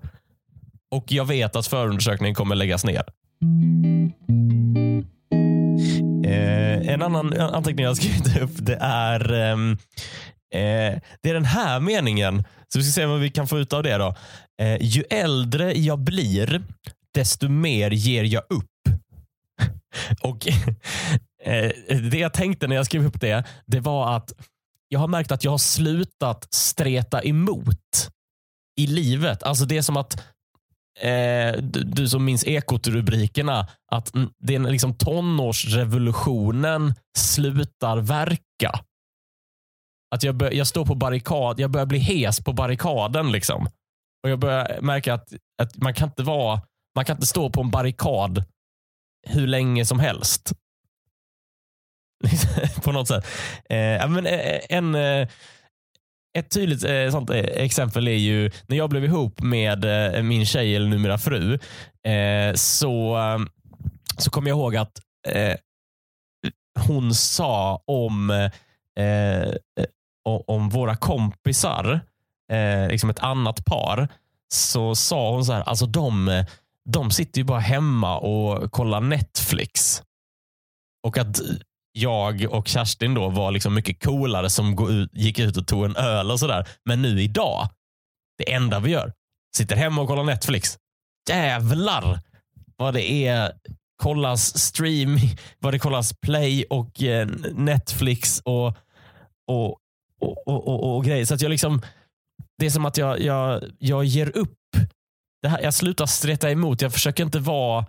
och 0.92 1.12
jag 1.12 1.26
vet 1.26 1.56
att 1.56 1.68
förundersökningen 1.68 2.36
kommer 2.36 2.56
läggas 2.56 2.86
ner. 2.86 3.04
Eh, 6.26 6.94
en 6.94 7.02
annan 7.02 7.34
anteckning 7.34 7.86
jag 7.86 7.98
skrivit 7.98 8.38
upp 8.42 8.52
det 8.58 8.78
är 8.82 9.34
ehm, 9.34 9.72
eh, 10.54 11.00
det 11.22 11.30
är 11.30 11.34
den 11.34 11.46
här 11.46 11.80
meningen. 11.80 12.44
Så 12.68 12.80
vi 12.80 12.86
ska 12.86 13.02
se 13.02 13.06
vad 13.06 13.20
vi 13.20 13.30
kan 13.30 13.48
få 13.48 13.60
ut 13.60 13.74
av 13.74 13.84
det. 13.84 13.98
då. 13.98 14.16
Eh, 14.62 14.78
ju 14.82 15.04
äldre 15.10 15.74
jag 15.74 16.00
blir, 16.00 16.64
desto 17.14 17.50
mer 17.50 17.92
ger 17.92 18.24
jag 18.24 18.44
upp. 18.50 18.70
Och 20.22 20.48
eh, 21.44 21.72
Det 22.12 22.18
jag 22.18 22.34
tänkte 22.34 22.68
när 22.68 22.76
jag 22.76 22.86
skrev 22.86 23.06
upp 23.06 23.22
det, 23.22 23.44
det 23.66 23.80
var 23.80 24.16
att 24.16 24.34
jag 24.88 25.00
har 25.00 25.08
märkt 25.08 25.32
att 25.32 25.44
jag 25.44 25.52
har 25.52 25.58
slutat 25.58 26.48
streta 26.54 27.24
emot 27.24 28.10
i 28.80 28.88
livet. 28.88 29.44
Alltså 29.44 29.66
Det 29.66 29.78
är 29.78 29.82
som 29.82 29.98
att 29.98 30.20
eh, 31.00 31.62
du, 31.62 31.84
du, 31.84 32.10
som 32.10 32.26
minns 32.26 32.48
Ekot-rubrikerna, 32.48 33.68
att 33.92 34.12
det 34.40 34.56
är 34.56 34.60
liksom 34.60 34.94
tonårsrevolutionen 34.94 36.94
slutar 37.18 37.98
verka. 37.98 38.80
Att 40.16 40.24
jag, 40.24 40.36
bör, 40.36 40.52
jag 40.52 40.68
står 40.68 40.86
på 40.86 40.96
barrikad, 40.96 41.60
jag 41.60 41.72
börjar 41.72 41.86
bli 41.86 42.00
hes 42.00 42.40
på 42.40 42.54
barrikaden. 42.54 43.32
liksom. 43.32 43.68
Och 44.24 44.30
Jag 44.30 44.40
börjar 44.40 44.82
märka 44.82 45.14
att, 45.14 45.34
att 45.62 45.78
man, 45.78 45.94
kan 45.94 46.10
inte 46.10 46.24
vara, 46.24 46.62
man 46.96 47.06
kan 47.06 47.18
inte 47.18 47.28
stå 47.28 47.50
på 47.50 47.62
en 47.62 47.72
barrikad 47.72 48.44
hur 49.28 49.48
länge 49.48 49.86
som 49.86 50.00
helst. 50.00 50.52
på 52.84 52.92
något 52.92 53.08
sätt. 53.08 53.26
Eh, 53.70 54.10
men 54.10 54.26
eh, 54.26 54.60
en, 54.70 54.96
eh, 54.96 55.28
ett 56.38 56.52
tydligt 56.52 56.84
eh, 56.84 57.10
sånt 57.12 57.30
eh, 57.30 57.38
exempel 57.38 58.08
är 58.08 58.12
ju 58.12 58.52
när 58.68 58.78
jag 58.78 58.90
blev 58.90 59.06
ihop 59.06 59.42
med 59.42 60.16
eh, 60.16 60.24
min 60.24 60.46
tjej, 60.46 60.76
eller 60.76 60.88
numera 60.88 61.18
fru, 61.18 61.60
eh, 62.08 62.54
så, 62.56 63.18
så 64.18 64.30
kommer 64.30 64.50
jag 64.50 64.58
ihåg 64.58 64.76
att 64.76 65.00
eh, 65.28 65.56
hon 66.88 67.14
sa 67.14 67.84
om, 67.86 68.50
om 70.24 70.70
våra 70.70 70.96
kompisar, 70.96 72.00
liksom 72.90 73.10
ett 73.10 73.20
annat 73.20 73.66
par, 73.66 74.08
så 74.54 74.96
sa 74.96 75.32
hon 75.32 75.46
så 75.46 75.54
här, 75.54 75.62
alltså 75.62 75.86
de, 75.86 76.44
de 76.90 77.12
sitter 77.12 77.38
ju 77.40 77.44
bara 77.44 77.60
hemma 77.60 78.18
och 78.18 78.72
kollar 78.72 79.02
Netflix. 79.02 80.04
Och 81.04 81.18
att 81.18 81.42
jag 81.94 82.48
och 82.50 82.68
Kerstin 82.68 83.14
då 83.14 83.30
var 83.30 83.52
liksom 83.52 83.74
mycket 83.74 84.04
coolare 84.04 84.50
som 84.50 84.78
gick 85.14 85.40
ut 85.40 85.58
och 85.58 85.68
tog 85.68 85.86
en 85.86 85.96
öl 85.96 86.32
och 86.32 86.40
sådär. 86.40 86.68
Men 86.86 87.02
nu 87.02 87.22
idag, 87.22 87.70
det 88.38 88.54
enda 88.54 88.80
vi 88.80 88.92
gör, 88.92 89.14
sitter 89.56 89.76
hemma 89.76 90.02
och 90.02 90.08
kollar 90.08 90.24
Netflix. 90.24 90.78
Jävlar 91.30 92.20
vad 92.78 92.94
det 92.94 93.28
är 93.28 93.52
kollas 94.04 94.60
stream, 94.60 95.18
vad 95.60 95.74
det 95.74 95.80
kollas 95.80 96.14
play 96.14 96.66
och 96.70 97.04
eh, 97.04 97.28
Netflix 97.54 98.42
och, 98.46 98.68
och, 99.48 99.78
och, 100.20 100.48
och, 100.48 100.68
och, 100.68 100.96
och 100.96 101.06
grejer. 101.06 101.26
Så 101.26 101.34
att 101.34 101.42
jag 101.42 101.50
liksom, 101.50 101.82
det 102.58 102.66
är 102.66 102.70
som 102.70 102.86
att 102.86 102.98
jag, 102.98 103.22
jag, 103.22 103.64
jag 103.80 104.06
ger 104.06 104.38
upp. 104.38 104.60
Det 105.42 105.50
här, 105.50 105.62
jag 105.62 105.74
slutar 105.74 106.06
streta 106.06 106.52
emot. 106.52 106.82
Jag 106.82 106.94
försöker 106.94 107.24
inte 107.24 107.40
vara 107.40 107.86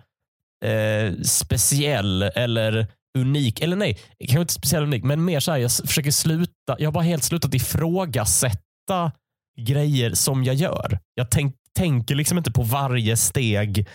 eh, 0.65 1.13
speciell 1.23 2.23
eller 2.23 2.87
unik, 3.15 3.61
eller 3.61 3.75
nej, 3.75 3.99
kanske 4.19 4.41
inte 4.41 4.53
speciellt 4.53 4.83
unik, 4.83 5.03
men 5.03 5.25
mer 5.25 5.39
så 5.39 5.51
här, 5.51 5.57
jag 5.57 5.71
försöker 5.71 6.11
sluta, 6.11 6.75
jag 6.77 6.87
har 6.87 6.91
bara 6.91 7.03
helt 7.03 7.23
slutat 7.23 7.53
ifrågasätta 7.53 9.11
grejer 9.57 10.13
som 10.13 10.43
jag 10.43 10.55
gör. 10.55 10.99
Jag 11.13 11.31
tänk, 11.31 11.55
tänker 11.75 12.15
liksom 12.15 12.37
inte 12.37 12.51
på 12.51 12.63
varje 12.63 13.17
steg 13.17 13.87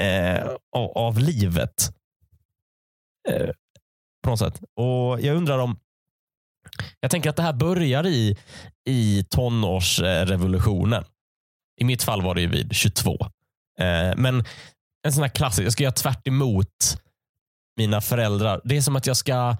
eh, 0.00 0.44
av, 0.76 0.90
av, 0.90 1.18
livet. 1.18 1.90
Eh, 3.28 3.50
på 4.22 4.30
något 4.30 4.38
sätt. 4.38 4.62
Och 4.76 5.20
Jag 5.20 5.36
undrar 5.36 5.58
om, 5.58 5.78
jag 7.00 7.10
tänker 7.10 7.30
att 7.30 7.36
det 7.36 7.42
här 7.42 7.52
börjar 7.52 8.06
i, 8.06 8.38
i 8.88 9.24
tonårsrevolutionen. 9.30 11.04
I 11.80 11.84
mitt 11.84 12.02
fall 12.02 12.22
var 12.22 12.34
det 12.34 12.40
ju 12.40 12.46
vid 12.46 12.72
22. 12.74 13.18
Eh, 13.78 14.16
men 14.16 14.44
en 15.06 15.12
sån 15.12 15.22
här 15.22 15.30
klassisk, 15.30 15.66
jag 15.66 15.72
ska 15.72 15.82
göra 15.82 15.92
tvärt 15.92 16.28
emot 16.28 16.98
mina 17.76 18.00
föräldrar. 18.00 18.60
Det 18.64 18.76
är 18.76 18.80
som 18.80 18.96
att 18.96 19.06
jag 19.06 19.16
ska, 19.16 19.56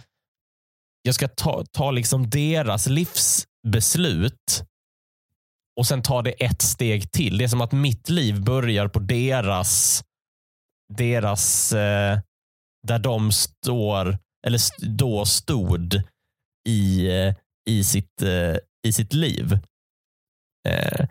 jag 1.02 1.14
ska 1.14 1.28
ta, 1.28 1.64
ta 1.72 1.90
liksom 1.90 2.30
deras 2.30 2.86
livsbeslut 2.86 4.64
och 5.76 5.86
sen 5.86 6.02
ta 6.02 6.22
det 6.22 6.30
ett 6.30 6.62
steg 6.62 7.12
till. 7.12 7.38
Det 7.38 7.44
är 7.44 7.48
som 7.48 7.60
att 7.60 7.72
mitt 7.72 8.08
liv 8.08 8.44
börjar 8.44 8.88
på 8.88 8.98
deras, 8.98 10.04
deras 10.94 11.72
eh, 11.72 12.18
där 12.86 12.98
de 12.98 13.32
står, 13.32 14.18
eller 14.46 14.60
då 14.96 15.24
stod 15.24 16.02
i, 16.68 17.08
eh, 17.08 17.34
i, 17.70 17.84
sitt, 17.84 18.22
eh, 18.22 18.56
i 18.86 18.92
sitt 18.92 19.12
liv. 19.12 19.58
Eh, 20.68 21.06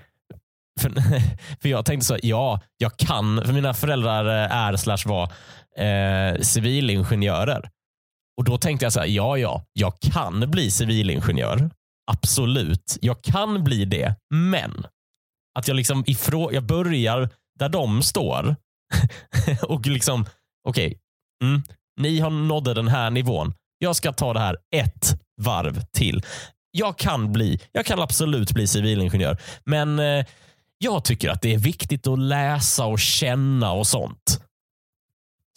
för, 0.81 0.89
för 1.61 1.69
jag 1.69 1.85
tänkte 1.85 2.05
så, 2.05 2.17
ja, 2.23 2.61
jag 2.77 2.97
kan, 2.97 3.45
för 3.45 3.53
mina 3.53 3.73
föräldrar 3.73 4.25
eh, 4.25 4.51
är 4.51 4.77
slash 4.77 5.03
var 5.05 5.33
eh, 5.77 6.41
civilingenjörer. 6.41 7.69
Och 8.37 8.43
då 8.43 8.57
tänkte 8.57 8.85
jag 8.85 8.93
så 8.93 8.99
här, 8.99 9.07
ja, 9.07 9.37
ja, 9.37 9.65
jag 9.73 9.93
kan 9.99 10.51
bli 10.51 10.71
civilingenjör. 10.71 11.69
Absolut, 12.11 12.97
jag 13.01 13.21
kan 13.21 13.63
bli 13.63 13.85
det. 13.85 14.15
Men 14.33 14.85
att 15.59 15.67
jag 15.67 15.75
liksom 15.75 16.03
ifrå, 16.07 16.53
jag 16.53 16.63
börjar 16.63 17.29
där 17.59 17.69
de 17.69 18.01
står 18.01 18.55
och 19.63 19.87
liksom, 19.87 20.25
okej, 20.67 20.87
okay, 20.87 20.97
mm, 21.43 21.63
ni 21.99 22.19
har 22.19 22.29
nådde 22.29 22.73
den 22.73 22.87
här 22.87 23.09
nivån. 23.09 23.53
Jag 23.77 23.95
ska 23.95 24.13
ta 24.13 24.33
det 24.33 24.39
här 24.39 24.57
ett 24.75 25.19
varv 25.41 25.81
till. 25.93 26.23
Jag 26.71 26.97
kan 26.97 27.31
bli, 27.31 27.59
jag 27.71 27.85
kan 27.85 27.99
absolut 27.99 28.51
bli 28.51 28.67
civilingenjör, 28.67 29.37
men 29.65 29.99
eh, 29.99 30.25
jag 30.77 31.03
tycker 31.03 31.29
att 31.29 31.41
det 31.41 31.53
är 31.53 31.57
viktigt 31.57 32.07
att 32.07 32.19
läsa 32.19 32.85
och 32.85 32.99
känna 32.99 33.71
och 33.71 33.87
sånt. 33.87 34.42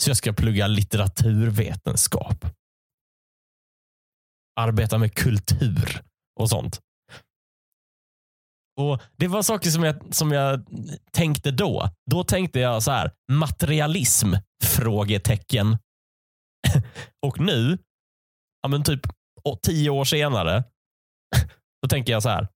Så 0.03 0.11
jag 0.11 0.17
ska 0.17 0.33
plugga 0.33 0.67
litteraturvetenskap. 0.67 2.47
Arbeta 4.61 4.99
med 4.99 5.15
kultur 5.15 6.03
och 6.41 6.49
sånt. 6.49 6.81
Och 8.81 9.03
Det 9.17 9.29
var 9.29 9.43
saker 9.43 9.71
som 9.71 9.83
jag, 9.83 10.15
som 10.15 10.33
jag 10.33 10.65
tänkte 11.13 11.51
då. 11.51 11.91
Då 12.11 12.25
tänkte 12.25 12.61
jag 12.61 12.83
så 12.83 12.91
här, 12.91 13.11
materialism? 13.33 14.35
Frågetecken. 14.65 15.79
och 17.27 17.41
nu, 17.41 17.79
ja 18.63 18.69
men 18.69 18.85
typ 18.85 19.01
tio 19.63 19.91
år 19.91 20.05
senare, 20.05 20.65
då 21.83 21.89
tänker 21.89 22.13
jag 22.13 22.23
så 22.23 22.29
här. 22.29 22.49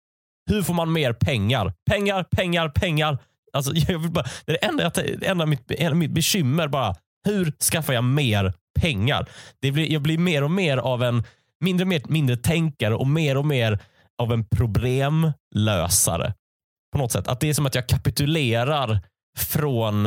Hur 0.50 0.62
får 0.62 0.75
man 0.75 0.92
mer 0.92 1.12
pengar? 1.12 1.75
Pengar, 1.90 2.23
pengar, 2.23 2.68
pengar. 2.68 3.18
Alltså, 3.52 3.73
jag 3.75 3.99
vill 3.99 4.11
bara, 4.11 4.26
det 4.44 4.52
är 4.52 4.59
det 4.61 4.66
enda, 4.66 4.82
jag, 4.82 5.23
enda 5.23 5.47
mitt, 5.47 5.94
mitt 5.94 6.11
bekymmer. 6.11 6.68
bara. 6.68 6.97
Hur 7.24 7.52
skaffar 7.72 7.92
jag 7.92 8.04
mer 8.04 8.52
pengar? 8.80 9.28
Det 9.60 9.72
blir, 9.72 9.92
jag 9.92 10.02
blir 10.02 10.18
mer 10.18 10.44
och 10.44 10.50
mer 10.50 10.76
av 10.76 11.02
en 11.02 11.24
mindre 11.60 11.84
och 11.84 11.88
mer, 11.88 12.02
mindre 12.08 12.36
tänkare 12.36 12.94
och 12.94 13.06
mer 13.06 13.36
och 13.36 13.46
mer 13.46 13.78
av 14.22 14.32
en 14.32 14.44
problemlösare. 14.44 16.34
På 16.92 16.98
något 16.98 17.12
sätt. 17.12 17.28
Att 17.28 17.40
Det 17.40 17.48
är 17.48 17.54
som 17.54 17.66
att 17.66 17.74
jag 17.74 17.86
kapitulerar 17.86 19.00
från, 19.38 20.06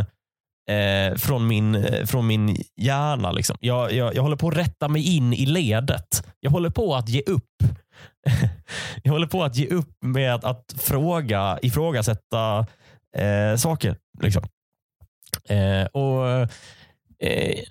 eh, 0.69 1.15
från, 1.17 1.47
min, 1.47 1.75
eh, 1.75 2.05
från 2.05 2.27
min 2.27 2.57
hjärna. 2.81 3.31
Liksom. 3.31 3.57
Jag, 3.59 3.93
jag, 3.93 4.15
jag 4.15 4.23
håller 4.23 4.35
på 4.35 4.47
att 4.47 4.57
rätta 4.57 4.87
mig 4.87 5.15
in 5.15 5.33
i 5.33 5.45
ledet. 5.45 6.27
Jag 6.39 6.51
håller 6.51 6.69
på 6.69 6.95
att 6.95 7.09
ge 7.09 7.21
upp. 7.21 7.63
jag 9.03 9.11
håller 9.11 9.27
på 9.27 9.43
att 9.43 9.55
ge 9.55 9.67
upp 9.67 9.97
med 10.01 10.35
att, 10.35 10.43
att 10.43 10.75
fråga, 10.77 11.59
ifrågasätta 11.61 12.67
eh, 13.17 13.55
saker. 13.57 13.95
Liksom. 14.21 14.43
Eh, 15.49 15.85
och 15.85 16.49
eh, 17.23 17.63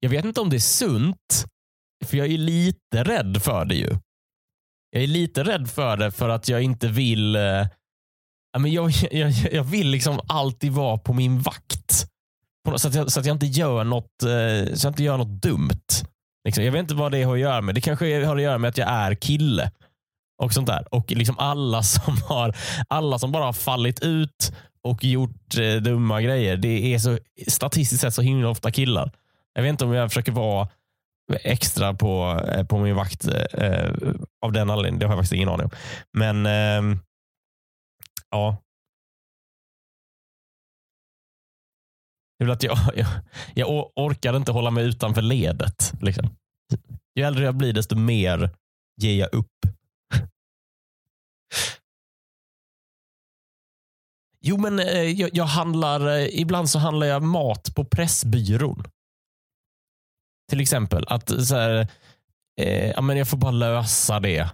Jag 0.00 0.10
vet 0.10 0.24
inte 0.24 0.40
om 0.40 0.50
det 0.50 0.56
är 0.56 0.60
sunt, 0.60 1.44
för 2.04 2.16
jag 2.16 2.26
är 2.26 2.38
lite 2.38 3.04
rädd 3.04 3.42
för 3.42 3.64
det 3.64 3.74
ju. 3.74 3.96
Jag 4.90 5.02
är 5.02 5.06
lite 5.06 5.44
rädd 5.44 5.70
för 5.70 5.96
det 5.96 6.10
för 6.10 6.28
att 6.28 6.48
jag 6.48 6.62
inte 6.62 6.88
vill 6.88 7.36
eh, 7.36 7.66
jag, 8.52 8.90
jag, 9.10 9.32
jag 9.52 9.64
vill 9.64 9.88
liksom 9.88 10.20
alltid 10.28 10.72
vara 10.72 10.98
på 10.98 11.12
min 11.12 11.40
vakt. 11.40 12.06
Så 12.76 12.88
att 12.88 12.94
jag, 12.94 13.12
så 13.12 13.20
att 13.20 13.26
jag 13.26 13.34
inte 13.34 13.46
gör 13.46 13.84
något, 13.84 14.22
eh, 14.22 14.74
så 14.74 14.86
jag 14.86 14.90
inte 14.90 15.02
gör 15.02 15.16
något 15.16 15.42
dumt. 15.42 15.86
Liksom, 16.44 16.64
jag 16.64 16.72
vet 16.72 16.80
inte 16.80 16.94
vad 16.94 17.12
det 17.12 17.22
har 17.22 17.34
att 17.34 17.40
göra 17.40 17.60
med. 17.60 17.74
Det 17.74 17.80
kanske 17.80 18.26
har 18.26 18.36
att 18.36 18.42
göra 18.42 18.58
med 18.58 18.68
att 18.68 18.78
jag 18.78 18.88
är 18.88 19.14
kille. 19.14 19.70
Och 20.42 20.52
sånt 20.52 20.66
där. 20.66 20.94
Och 20.94 21.10
liksom 21.10 21.38
alla 21.38 21.82
som, 21.82 22.16
har, 22.28 22.56
alla 22.88 23.18
som 23.18 23.32
bara 23.32 23.44
har 23.44 23.52
fallit 23.52 24.02
ut 24.02 24.52
och 24.82 25.04
gjort 25.04 25.58
eh, 25.58 25.76
dumma 25.76 26.22
grejer. 26.22 26.56
Det 26.56 26.94
är 26.94 26.98
så 26.98 27.18
statistiskt 27.48 28.00
sett 28.00 28.14
så 28.14 28.22
himla 28.22 28.48
ofta 28.48 28.70
killar. 28.70 29.12
Jag 29.54 29.62
vet 29.62 29.70
inte 29.70 29.84
om 29.84 29.92
jag 29.92 30.10
försöker 30.10 30.32
vara 30.32 30.68
extra 31.32 31.94
på, 31.94 32.40
eh, 32.48 32.66
på 32.66 32.78
min 32.78 32.96
vakt 32.96 33.26
eh, 33.28 33.64
eh 33.64 33.92
av 34.40 34.52
den 34.52 34.70
anledningen. 34.70 34.98
Det 34.98 35.06
har 35.06 35.12
jag 35.12 35.18
faktiskt 35.18 35.32
ingen 35.32 35.48
aning 35.48 35.64
om. 35.66 35.70
Men 36.12 36.46
eh, 36.46 36.98
ja. 38.30 38.56
Det 42.38 42.44
är 42.44 42.46
väl 42.46 42.54
att 42.54 42.62
jag, 42.62 42.78
jag, 42.94 43.08
jag 43.54 43.90
orkar 43.96 44.36
inte 44.36 44.52
hålla 44.52 44.70
mig 44.70 44.84
utanför 44.84 45.22
ledet. 45.22 45.92
Liksom. 46.00 46.36
Ju 47.14 47.24
äldre 47.24 47.44
jag 47.44 47.54
blir 47.54 47.72
desto 47.72 47.96
mer 47.96 48.50
ger 49.02 49.18
jag 49.18 49.34
upp. 49.34 49.46
Jo, 54.42 54.56
men 54.56 54.78
eh, 54.78 55.02
jag, 55.02 55.30
jag, 55.32 55.44
handlar, 55.44 56.08
eh, 56.08 56.40
ibland 56.40 56.70
så 56.70 56.78
handlar 56.78 57.06
jag 57.06 57.22
mat 57.22 57.74
på 57.74 57.84
Pressbyrån. 57.84 58.84
Till 60.50 60.60
exempel 60.60 61.04
att 61.08 61.46
så 61.46 61.54
här, 61.54 61.88
eh, 62.60 62.90
ja, 62.90 63.00
men 63.00 63.16
jag 63.16 63.28
får 63.28 63.36
bara 63.36 63.50
lösa 63.50 64.20
det. 64.20 64.50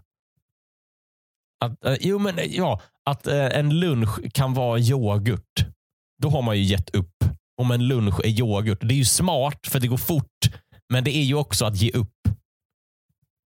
Att, 1.64 1.84
eh, 1.84 1.96
jo, 2.00 2.18
men 2.18 2.38
eh, 2.38 2.44
ja, 2.44 2.80
att 3.04 3.26
eh, 3.26 3.58
en 3.58 3.80
lunch 3.80 4.32
kan 4.32 4.54
vara 4.54 4.78
yoghurt. 4.78 5.66
Då 6.22 6.28
har 6.28 6.42
man 6.42 6.56
ju 6.56 6.62
gett 6.62 6.94
upp. 6.94 7.24
Om 7.60 7.70
en 7.70 7.88
lunch 7.88 8.20
är 8.24 8.28
yoghurt. 8.28 8.78
Det 8.80 8.94
är 8.94 8.98
ju 8.98 9.04
smart 9.04 9.66
för 9.66 9.80
det 9.80 9.86
går 9.86 9.96
fort. 9.96 10.38
Men 10.92 11.04
det 11.04 11.16
är 11.16 11.22
ju 11.22 11.34
också 11.34 11.64
att 11.64 11.76
ge 11.76 11.90
upp. 11.90 12.12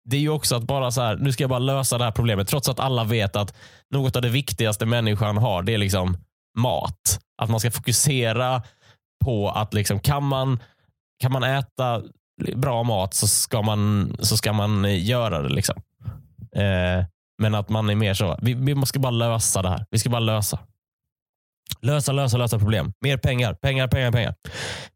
Det 0.04 0.16
är 0.16 0.20
ju 0.20 0.28
också 0.28 0.56
att 0.56 0.62
bara 0.62 0.90
så 0.90 1.00
här, 1.00 1.16
nu 1.16 1.32
ska 1.32 1.42
jag 1.42 1.50
bara 1.50 1.58
lösa 1.58 1.98
det 1.98 2.04
här 2.04 2.12
problemet. 2.12 2.48
Trots 2.48 2.68
att 2.68 2.80
alla 2.80 3.04
vet 3.04 3.36
att 3.36 3.56
något 3.90 4.16
av 4.16 4.22
det 4.22 4.28
viktigaste 4.28 4.86
människan 4.86 5.36
har, 5.36 5.62
det 5.62 5.74
är 5.74 5.78
liksom 5.78 6.16
mat. 6.58 7.20
Att 7.42 7.50
man 7.50 7.60
ska 7.60 7.70
fokusera 7.70 8.62
på 9.24 9.50
att 9.50 9.74
liksom, 9.74 10.00
kan, 10.00 10.24
man, 10.24 10.58
kan 11.22 11.32
man 11.32 11.44
äta 11.44 12.02
bra 12.54 12.82
mat 12.82 13.14
så 13.14 13.26
ska 13.26 13.62
man, 13.62 14.12
så 14.18 14.36
ska 14.36 14.52
man 14.52 14.98
göra 14.98 15.42
det. 15.42 15.48
Liksom. 15.48 15.82
Eh, 16.56 17.04
men 17.42 17.54
att 17.54 17.68
man 17.68 17.90
är 17.90 17.94
mer 17.94 18.14
så, 18.14 18.38
vi, 18.42 18.54
vi 18.54 18.74
måste 18.74 18.98
bara 18.98 19.10
lösa 19.10 19.62
det 19.62 19.68
här. 19.68 19.84
Vi 19.90 19.98
ska 19.98 20.10
bara 20.10 20.20
lösa. 20.20 20.58
Lösa, 21.82 22.12
lösa, 22.12 22.36
lösa 22.36 22.58
problem. 22.58 22.92
Mer 23.00 23.16
pengar, 23.16 23.54
pengar, 23.54 23.88
pengar, 23.88 24.12
pengar. 24.12 24.34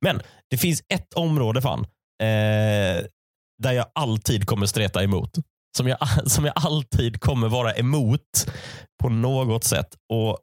Men 0.00 0.20
det 0.50 0.56
finns 0.56 0.82
ett 0.88 1.14
område 1.14 1.62
fan, 1.62 1.80
eh, 2.22 3.04
där 3.62 3.72
jag 3.72 3.86
alltid 3.94 4.46
kommer 4.46 4.66
streta 4.66 5.02
emot. 5.02 5.30
Som 5.76 5.88
jag, 5.88 5.98
som 6.30 6.44
jag 6.44 6.54
alltid 6.56 7.20
kommer 7.20 7.48
vara 7.48 7.74
emot 7.74 8.50
på 9.02 9.08
något 9.08 9.64
sätt. 9.64 9.88
Och 10.12 10.38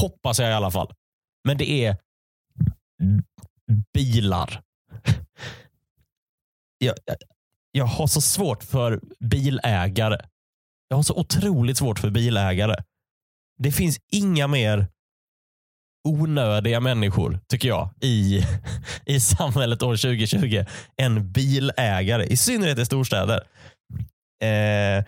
Hoppas 0.00 0.38
jag 0.38 0.50
i 0.50 0.52
alla 0.52 0.70
fall. 0.70 0.94
Men 1.44 1.58
det 1.58 1.70
är 1.70 1.96
bilar. 3.94 4.62
Jag, 6.82 6.96
jag, 7.72 7.84
har 7.84 8.06
så 8.06 8.20
svårt 8.20 8.64
för 8.64 9.00
bilägare. 9.18 10.18
Jag 10.88 10.96
har 10.96 11.02
så 11.02 11.20
otroligt 11.20 11.78
svårt 11.78 11.98
för 11.98 12.10
bilägare. 12.10 12.74
Det 13.58 13.72
finns 13.72 13.98
inga 14.12 14.46
mer 14.46 14.86
onödiga 16.08 16.80
människor, 16.80 17.40
tycker 17.48 17.68
jag, 17.68 17.90
i, 18.00 18.42
i 19.06 19.20
samhället 19.20 19.82
år 19.82 19.96
2020 19.96 20.64
än 20.96 21.32
bilägare. 21.32 22.26
I 22.26 22.36
synnerhet 22.36 22.78
i 22.78 22.84
storstäder. 22.86 23.46
Eh, 24.42 25.04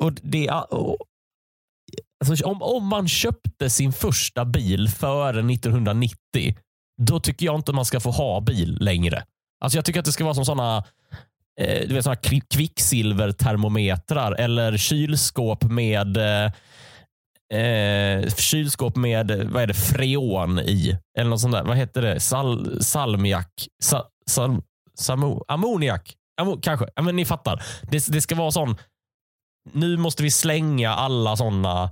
och 0.00 0.12
det, 0.12 0.50
och, 0.50 1.07
alltså, 2.26 2.46
om, 2.46 2.62
om 2.62 2.86
man 2.86 3.08
köpte 3.08 3.70
sin 3.70 3.92
första 3.92 4.44
bil 4.44 4.88
före 4.88 5.52
1990, 5.52 6.56
då 7.02 7.20
tycker 7.20 7.46
jag 7.46 7.54
inte 7.54 7.72
man 7.72 7.84
ska 7.84 8.00
få 8.00 8.10
ha 8.10 8.40
bil 8.40 8.78
längre. 8.80 9.24
Alltså 9.60 9.78
jag 9.78 9.84
tycker 9.84 10.00
att 10.00 10.06
det 10.06 10.12
ska 10.12 10.24
vara 10.24 10.34
som 10.34 10.44
sådana 10.44 10.84
eh, 11.60 11.88
du 11.88 11.94
vet, 11.94 12.04
såna 12.04 12.16
kvicksilvertermometrar 12.50 14.32
eller 14.32 14.76
kylskåp 14.76 15.64
med 15.64 16.16
eh, 16.16 16.52
eh, 17.60 18.28
kylskåp 18.28 18.96
med 18.96 19.48
vad 19.52 19.62
är 19.62 19.66
det, 19.66 19.74
freon 19.74 20.58
i. 20.58 20.98
Eller 21.18 21.30
något 21.30 21.40
sånt 21.40 21.54
där. 21.54 21.64
Vad 21.64 21.76
heter 21.76 22.02
det? 22.02 22.20
Sal, 22.20 22.82
salmiak? 22.82 23.68
Sa, 23.82 24.04
sal, 24.30 24.62
samo, 24.98 25.44
ammoniak? 25.48 26.14
Ammo, 26.40 26.58
kanske. 26.62 26.86
Ja, 26.96 27.02
men 27.02 27.16
ni 27.16 27.24
fattar. 27.24 27.62
Det, 27.82 28.06
det 28.08 28.20
ska 28.20 28.34
vara 28.34 28.50
sån. 28.50 28.76
Nu 29.72 29.96
måste 29.96 30.22
vi 30.22 30.30
slänga 30.30 30.90
alla 30.90 31.36
sådana. 31.36 31.90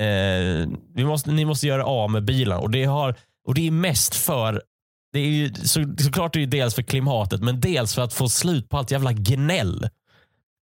Eh, 0.00 0.68
vi 0.94 1.04
måste, 1.04 1.32
ni 1.32 1.44
måste 1.44 1.66
göra 1.66 1.84
av 1.84 2.10
med 2.10 2.24
bilarna. 2.24 2.60
Och 2.60 2.70
det, 2.70 2.84
har, 2.84 3.16
och 3.46 3.54
det 3.54 3.66
är 3.66 3.70
mest 3.70 4.14
för 4.14 4.62
Det 5.12 5.18
är 5.18 5.28
ju, 5.28 5.54
så, 5.54 5.94
såklart 5.98 6.32
det 6.32 6.42
är 6.42 6.46
dels 6.46 6.74
för 6.74 6.82
klimatet, 6.82 7.40
men 7.40 7.60
dels 7.60 7.94
för 7.94 8.02
att 8.02 8.12
få 8.12 8.28
slut 8.28 8.68
på 8.68 8.78
allt 8.78 8.90
jävla 8.90 9.12
gnäll. 9.12 9.84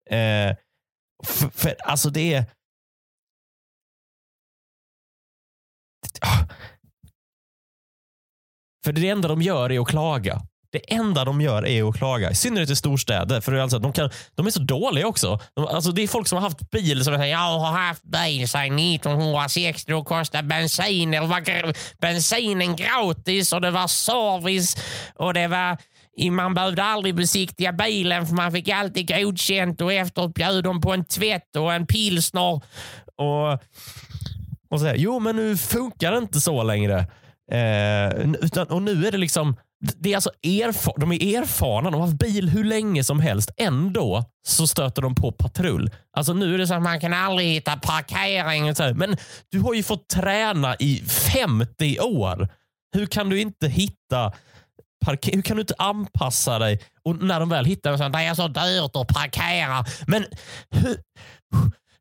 Eh, 0.09 0.55
för, 1.25 1.49
för, 1.49 1.75
alltså 1.83 2.09
det 2.09 2.33
är... 2.33 2.45
För 8.83 8.91
det 8.91 9.09
enda 9.09 9.27
de 9.27 9.41
gör 9.41 9.71
är 9.71 9.79
att 9.79 9.87
klaga. 9.87 10.41
Det 10.71 10.93
enda 10.93 11.25
de 11.25 11.41
gör 11.41 11.65
är 11.65 11.89
att 11.89 11.97
klaga. 11.97 12.31
I 12.31 12.35
synnerhet 12.35 12.69
i 12.69 12.75
storstäder. 12.75 13.41
För 13.41 13.53
alltså, 13.53 13.79
de, 13.79 13.93
kan, 13.93 14.09
de 14.35 14.47
är 14.47 14.51
så 14.51 14.59
dåliga 14.59 15.07
också. 15.07 15.39
De, 15.53 15.67
alltså, 15.67 15.91
det 15.91 16.03
är 16.03 16.07
folk 16.07 16.27
som 16.27 16.35
har 16.35 16.43
haft 16.43 16.71
bil 16.71 17.03
som 17.03 17.15
säger 17.15 17.31
jag 17.31 17.59
har 17.59 17.71
haft 17.71 18.03
bil 18.03 18.49
sedan 18.49 18.79
1960 18.79 19.93
och 19.93 20.07
kostar 20.07 20.41
bensin. 20.41 21.11
Det 21.11 21.19
var 21.19 21.73
bensinen 22.01 22.75
gratis 22.75 23.53
och 23.53 23.61
det 23.61 23.71
var 23.71 23.87
service. 23.87 24.77
Och 25.15 25.33
det 25.33 25.47
var 25.47 25.77
man 26.31 26.53
behövde 26.53 26.83
aldrig 26.83 27.15
besiktiga 27.15 27.73
bilen 27.73 28.27
för 28.27 28.35
man 28.35 28.51
fick 28.51 28.69
alltid 28.69 29.07
godkänt 29.07 29.81
och 29.81 29.93
efteråt 29.93 30.33
bjöd 30.33 30.63
de 30.63 30.81
på 30.81 30.93
en 30.93 31.05
tvätt 31.05 31.55
och 31.55 31.73
en 31.73 31.87
pilsner. 31.87 32.61
Och, 33.17 33.53
och 34.69 34.79
så 34.79 34.85
här, 34.85 34.95
jo, 34.95 35.19
men 35.19 35.35
nu 35.35 35.57
funkar 35.57 36.11
det 36.11 36.17
inte 36.17 36.41
så 36.41 36.63
längre. 36.63 36.99
Eh, 37.51 38.31
utan, 38.41 38.67
och 38.67 38.81
nu 38.81 39.07
är 39.07 39.11
det 39.11 39.17
liksom 39.17 39.55
det 39.79 40.11
är 40.11 40.15
alltså 40.15 40.31
erfar 40.43 40.93
de 40.97 41.11
är 41.11 41.37
erfarna, 41.37 41.91
de 41.91 41.93
har 41.93 42.07
haft 42.07 42.19
bil 42.19 42.49
hur 42.49 42.63
länge 42.63 43.03
som 43.03 43.19
helst. 43.19 43.51
Ändå 43.57 44.23
så 44.47 44.67
stöter 44.67 45.01
de 45.01 45.15
på 45.15 45.31
patrull. 45.31 45.89
Alltså 46.17 46.33
nu 46.33 46.53
är 46.53 46.57
det 46.57 46.67
så 46.67 46.73
att 46.73 46.83
man 46.83 46.99
kan 46.99 47.13
aldrig 47.13 47.47
hitta 47.47 47.77
parkering. 47.77 48.69
Och 48.69 48.77
så 48.77 48.83
här. 48.83 48.93
Men 48.93 49.17
du 49.51 49.59
har 49.59 49.73
ju 49.73 49.83
fått 49.83 50.07
träna 50.07 50.75
i 50.79 51.03
50 51.33 51.99
år. 51.99 52.47
Hur 52.95 53.05
kan 53.05 53.29
du 53.29 53.41
inte 53.41 53.67
hitta 53.67 54.33
parkering? 55.05 55.37
Hur 55.37 55.43
kan 55.43 55.57
du 55.57 55.61
inte 55.61 55.75
anpassa 55.77 56.59
dig? 56.59 56.79
Och 57.03 57.23
när 57.23 57.39
de 57.39 57.49
väl 57.49 57.65
hittar 57.65 58.03
en 58.03 58.11
det 58.11 58.17
är 58.17 58.33
så 58.33 58.47
dyrt 58.47 58.95
att 58.95 59.07
parkera. 59.07 59.85
Men 60.07 60.25
hur, 60.69 60.97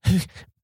hur, 0.06 0.22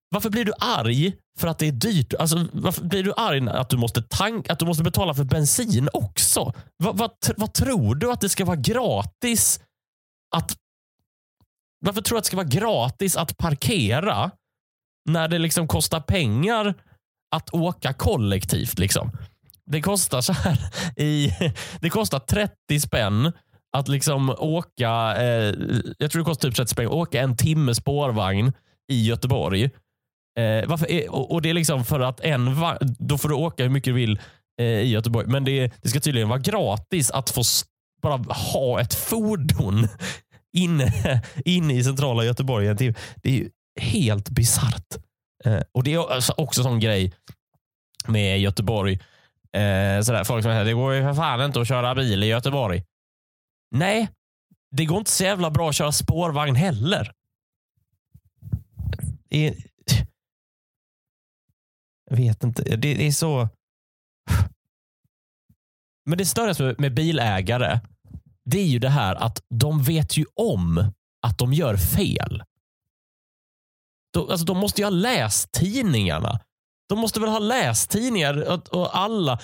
varför 0.08 0.30
blir 0.30 0.44
du 0.44 0.52
arg 0.60 1.12
för 1.38 1.48
att 1.48 1.58
det 1.58 1.68
är 1.68 1.72
dyrt? 1.72 2.14
Alltså, 2.14 2.46
varför 2.52 2.84
blir 2.84 3.02
du 3.02 3.12
arg 3.16 3.48
att 3.48 3.70
du 3.70 3.76
måste, 3.76 4.02
tank, 4.02 4.50
att 4.50 4.58
du 4.58 4.64
måste 4.64 4.82
betala 4.82 5.14
för 5.14 5.24
bensin 5.24 5.88
också? 5.92 6.52
Vad, 6.76 6.98
vad, 6.98 7.10
vad 7.36 7.54
tror 7.54 7.94
du 7.94 8.12
att 8.12 8.20
det 8.20 8.28
ska 8.28 8.44
vara 8.44 8.56
gratis 8.56 9.60
att... 10.36 10.56
Varför 11.84 12.02
tror 12.02 12.16
du 12.16 12.18
att 12.18 12.24
det 12.24 12.28
ska 12.28 12.36
vara 12.36 12.46
gratis 12.46 13.16
att 13.16 13.38
parkera 13.38 14.30
när 15.08 15.28
det 15.28 15.38
liksom 15.38 15.68
kostar 15.68 16.00
pengar 16.00 16.74
att 17.34 17.54
åka 17.54 17.92
kollektivt? 17.92 18.78
Liksom? 18.78 19.10
Det 19.66 19.82
kostar 19.82 20.20
så 20.20 20.32
här 20.32 20.58
i, 20.96 21.32
Det 21.80 21.90
kostar 21.90 22.18
30 22.18 22.80
spänn 22.80 23.32
att 23.76 23.88
liksom 23.88 24.30
åka, 24.38 25.16
eh, 25.16 25.54
jag 25.98 26.10
tror 26.10 26.18
det 26.18 26.24
kostar 26.24 26.48
typ 26.48 26.56
30 26.56 26.70
spänn, 26.70 26.86
åka 26.88 27.20
en 27.20 27.36
timme 27.36 27.74
spårvagn 27.74 28.52
i 28.88 29.06
Göteborg 29.06 29.70
Eh, 30.38 30.68
varför, 30.68 31.10
och, 31.10 31.32
och, 31.32 31.42
Det 31.42 31.50
är 31.50 31.54
liksom 31.54 31.84
för 31.84 32.00
att 32.00 32.20
en 32.20 32.56
då 32.98 33.18
får 33.18 33.28
du 33.28 33.34
åka 33.34 33.62
hur 33.62 33.70
mycket 33.70 33.90
du 33.90 33.92
vill 33.92 34.20
eh, 34.60 34.66
i 34.66 34.88
Göteborg. 34.88 35.26
Men 35.26 35.44
det, 35.44 35.72
det 35.82 35.88
ska 35.88 36.00
tydligen 36.00 36.28
vara 36.28 36.38
gratis 36.38 37.10
att 37.10 37.30
få 37.30 37.42
bara 38.02 38.16
ha 38.32 38.80
ett 38.80 38.94
fordon 38.94 39.88
inne, 40.56 41.22
inne 41.44 41.74
i 41.74 41.84
centrala 41.84 42.24
Göteborg 42.24 42.68
en 42.68 42.76
timme. 42.76 42.94
Det 43.16 43.28
är 43.28 43.34
ju 43.34 43.50
helt 43.80 44.30
bisarrt. 44.30 44.96
Eh, 45.44 45.62
och 45.72 45.84
Det 45.84 45.94
är 45.94 46.12
alltså 46.12 46.34
också, 46.36 46.60
en 46.60 46.64
sån 46.64 46.80
grej 46.80 47.12
med 48.06 48.40
Göteborg. 48.40 48.92
Eh, 49.52 50.00
sådär, 50.02 50.24
folk 50.24 50.42
som 50.42 50.52
säger 50.52 50.64
det 50.64 50.72
går 50.72 50.94
ju 50.94 51.02
för 51.02 51.14
fan 51.14 51.42
inte 51.42 51.60
att 51.60 51.68
köra 51.68 51.94
bil 51.94 52.22
i 52.22 52.26
Göteborg. 52.26 52.84
Nej, 53.70 54.08
det 54.70 54.84
går 54.84 54.98
inte 54.98 55.10
så 55.10 55.24
jävla 55.24 55.50
bra 55.50 55.68
att 55.68 55.74
köra 55.74 55.92
spårvagn 55.92 56.54
heller. 56.54 57.12
I, 59.30 59.52
vet 62.16 62.44
inte. 62.44 62.62
Det, 62.62 62.76
det 62.76 63.06
är 63.06 63.12
så... 63.12 63.48
Men 66.06 66.18
det 66.18 66.26
största 66.26 66.74
med 66.78 66.94
bilägare, 66.94 67.80
det 68.44 68.58
är 68.58 68.66
ju 68.66 68.78
det 68.78 68.88
här 68.88 69.14
att 69.14 69.42
de 69.48 69.82
vet 69.82 70.16
ju 70.16 70.24
om 70.34 70.92
att 71.26 71.38
de 71.38 71.52
gör 71.52 71.76
fel. 71.76 72.42
De, 74.12 74.30
alltså, 74.30 74.46
de 74.46 74.58
måste 74.58 74.80
ju 74.80 74.84
ha 74.84 74.90
läst 74.90 75.52
tidningarna. 75.52 76.40
De 76.88 76.98
måste 76.98 77.20
väl 77.20 77.28
ha 77.28 77.38
läst 77.38 77.90
tidningar 77.90 78.50
och, 78.50 78.68
och 78.68 78.98
alla, 78.98 79.38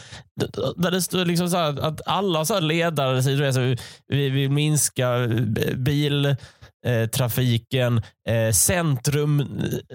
där 0.77 0.91
det 0.91 1.03
står 1.03 1.25
liksom 1.25 1.51
så 1.51 1.57
att 1.57 2.07
alla 2.07 2.45
så 2.45 2.61
ledare 2.61 3.23
säger 3.23 3.79
vi 4.07 4.31
vill 4.31 4.51
minska 4.51 5.15
eh, 5.15 5.77
bil 5.77 6.37
eh, 6.87 7.07
trafiken. 7.07 8.03
Eh, 8.29 8.53
centrum, 8.53 9.41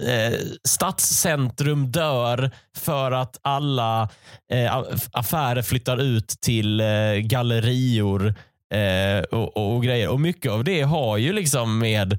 eh, 0.06 0.38
stadscentrum 0.68 1.92
dör 1.92 2.50
för 2.76 3.12
att 3.12 3.38
alla 3.42 4.08
eh, 4.52 4.76
affärer 5.12 5.62
flyttar 5.62 6.00
ut 6.00 6.28
till 6.28 6.80
eh, 6.80 7.14
gallerior 7.14 8.34
eh, 8.74 9.24
och, 9.30 9.56
och, 9.56 9.74
och, 9.76 9.84
grejer. 9.84 10.08
Och 10.08 10.20
Mycket 10.20 10.52
av 10.52 10.64
det 10.64 10.82
har 10.82 11.16
ju 11.16 11.32
liksom 11.32 11.78
med 11.78 12.18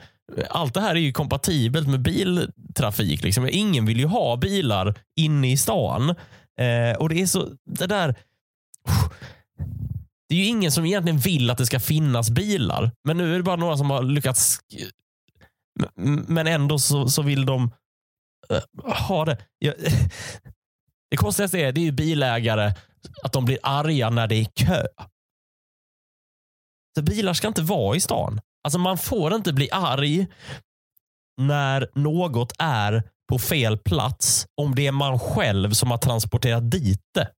allt 0.50 0.74
det 0.74 0.82
här 0.82 0.96
är 0.96 1.00
ju 1.00 1.12
kompatibelt 1.12 1.88
med 1.88 2.02
biltrafik. 2.02 3.24
Liksom. 3.24 3.50
Ingen 3.52 3.86
vill 3.86 4.00
ju 4.00 4.06
ha 4.06 4.38
bilar 4.38 4.96
inne 5.16 5.52
i 5.52 5.58
stan. 5.58 6.10
Eh, 6.60 6.98
och 7.00 7.10
det 7.10 7.22
är 7.22 7.26
så, 7.26 7.50
det 7.66 7.88
där 7.88 8.16
det 10.30 10.36
är 10.36 10.40
ju 10.40 10.46
ingen 10.46 10.72
som 10.72 10.86
egentligen 10.86 11.20
vill 11.20 11.50
att 11.50 11.58
det 11.58 11.66
ska 11.66 11.80
finnas 11.80 12.30
bilar. 12.30 12.92
Men 13.04 13.18
nu 13.18 13.34
är 13.34 13.38
det 13.38 13.44
bara 13.44 13.56
några 13.56 13.78
som 13.78 13.90
har 13.90 14.04
lyckats. 14.04 14.60
Men 16.28 16.48
ändå 16.48 16.80
så, 16.80 17.10
så 17.10 17.22
vill 17.22 17.46
de 17.46 17.72
eh, 18.50 18.94
ha 19.08 19.26
det. 19.26 19.38
det 21.10 21.18
konstigaste 21.18 21.60
är, 21.60 21.72
det 21.72 21.82
är 21.82 21.86
ju 21.86 21.92
bilägare, 21.92 22.74
att 23.24 23.34
de 23.34 23.46
blir 23.46 23.60
arga 23.64 24.10
när 24.10 24.28
det 24.28 24.36
är 24.36 24.46
kö. 24.46 24.86
Så 26.98 27.04
bilar 27.04 27.34
ska 27.34 27.48
inte 27.48 27.62
vara 27.62 27.96
i 27.96 28.00
stan. 28.00 28.42
Alltså 28.64 28.80
man 28.80 28.98
får 28.98 29.36
inte 29.36 29.54
bli 29.54 29.70
arg 29.72 30.28
när 31.42 31.90
något 31.96 32.54
är 32.60 33.04
på 33.30 33.40
fel 33.40 33.78
plats 33.78 34.48
om 34.62 34.76
det 34.76 34.88
är 34.88 34.92
man 34.92 35.20
själv 35.20 35.72
som 35.72 35.92
har 35.92 35.98
transporterat 35.98 36.72
dit 36.72 37.02
det 37.14 37.32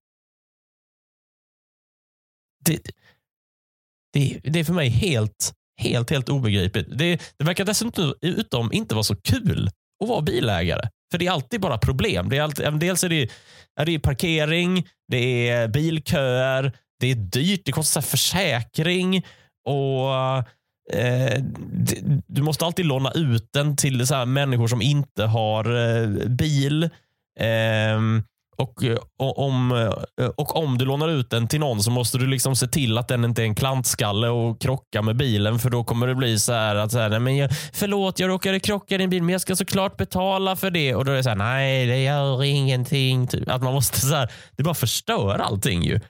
det, 2.68 2.90
det, 4.12 4.40
det 4.42 4.60
är 4.60 4.64
för 4.64 4.72
mig 4.72 4.88
helt, 4.88 5.52
helt, 5.80 6.10
helt 6.10 6.28
obegripligt. 6.28 6.98
Det, 6.98 7.20
det 7.36 7.44
verkar 7.44 7.64
dessutom 7.64 8.72
inte 8.72 8.94
vara 8.94 9.04
så 9.04 9.16
kul 9.16 9.70
att 10.02 10.08
vara 10.08 10.20
bilägare. 10.20 10.88
För 11.10 11.18
det 11.18 11.26
är 11.26 11.30
alltid 11.30 11.60
bara 11.60 11.78
problem. 11.78 12.28
Det 12.28 12.36
är 12.36 12.42
alltid, 12.42 12.72
dels 12.72 13.04
är 13.04 13.08
det, 13.08 13.30
är 13.80 13.86
det 13.86 13.98
parkering, 13.98 14.86
det 15.08 15.48
är 15.48 15.68
bilköer, 15.68 16.72
det 17.00 17.10
är 17.10 17.14
dyrt, 17.14 17.62
det 17.64 17.72
kostar 17.72 18.00
försäkring 18.00 19.26
och 19.68 20.14
eh, 20.92 21.42
du 22.26 22.42
måste 22.42 22.64
alltid 22.64 22.86
låna 22.86 23.12
ut 23.12 23.48
den 23.52 23.76
till 23.76 24.06
så 24.06 24.26
människor 24.26 24.68
som 24.68 24.82
inte 24.82 25.24
har 25.24 25.76
eh, 25.76 26.28
bil. 26.28 26.82
Eh, 27.40 28.00
och, 28.58 28.84
eh, 28.84 28.98
och, 29.18 29.38
om, 29.38 29.72
eh, 29.72 30.24
eh, 30.24 30.30
och 30.36 30.56
om 30.56 30.78
du 30.78 30.84
lånar 30.84 31.08
ut 31.08 31.30
den 31.30 31.48
till 31.48 31.60
någon 31.60 31.82
så 31.82 31.90
måste 31.90 32.18
du 32.18 32.26
liksom 32.26 32.56
se 32.56 32.66
till 32.66 32.98
att 32.98 33.08
den 33.08 33.24
inte 33.24 33.42
är 33.42 33.46
en 33.46 33.54
klantskalle 33.54 34.28
och 34.28 34.60
krocka 34.60 35.02
med 35.02 35.16
bilen 35.16 35.58
för 35.58 35.70
då 35.70 35.84
kommer 35.84 36.06
det 36.06 36.14
bli 36.14 36.38
så 36.38 36.52
här 36.52 36.76
att 36.76 36.92
så 36.92 36.98
här, 36.98 37.08
nej 37.08 37.20
men 37.20 37.36
jag, 37.36 37.50
förlåt 37.72 38.18
jag 38.18 38.28
råkade 38.28 38.60
krocka 38.60 38.94
i 38.94 38.98
din 38.98 39.10
bil 39.10 39.22
men 39.22 39.32
jag 39.32 39.40
ska 39.40 39.56
såklart 39.56 39.96
betala 39.96 40.56
för 40.56 40.70
det. 40.70 40.94
Och 40.94 41.04
då 41.04 41.12
är 41.12 41.16
det 41.16 41.22
så 41.22 41.28
här, 41.28 41.36
nej 41.36 41.86
det 41.86 42.02
gör 42.02 42.44
ingenting. 42.44 43.26
Typ. 43.26 43.48
Att 43.48 43.62
man 43.62 43.74
måste 43.74 44.00
så 44.00 44.14
här, 44.14 44.32
det 44.56 44.62
bara 44.62 44.74
förstör 44.74 45.38
allting 45.38 45.82
ju. 45.82 46.00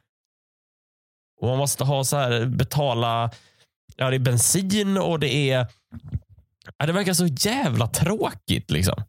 Och 1.40 1.48
man 1.48 1.58
måste 1.58 1.84
ha 1.84 2.04
så 2.04 2.16
här, 2.16 2.46
betala, 2.46 3.30
ja 3.96 4.10
det 4.10 4.16
är 4.16 4.20
bensin 4.20 4.98
och 4.98 5.20
det 5.20 5.50
är, 5.50 5.66
ja, 6.78 6.86
det 6.86 6.92
verkar 6.92 7.14
så 7.14 7.26
jävla 7.26 7.86
tråkigt 7.86 8.70
liksom. 8.70 9.02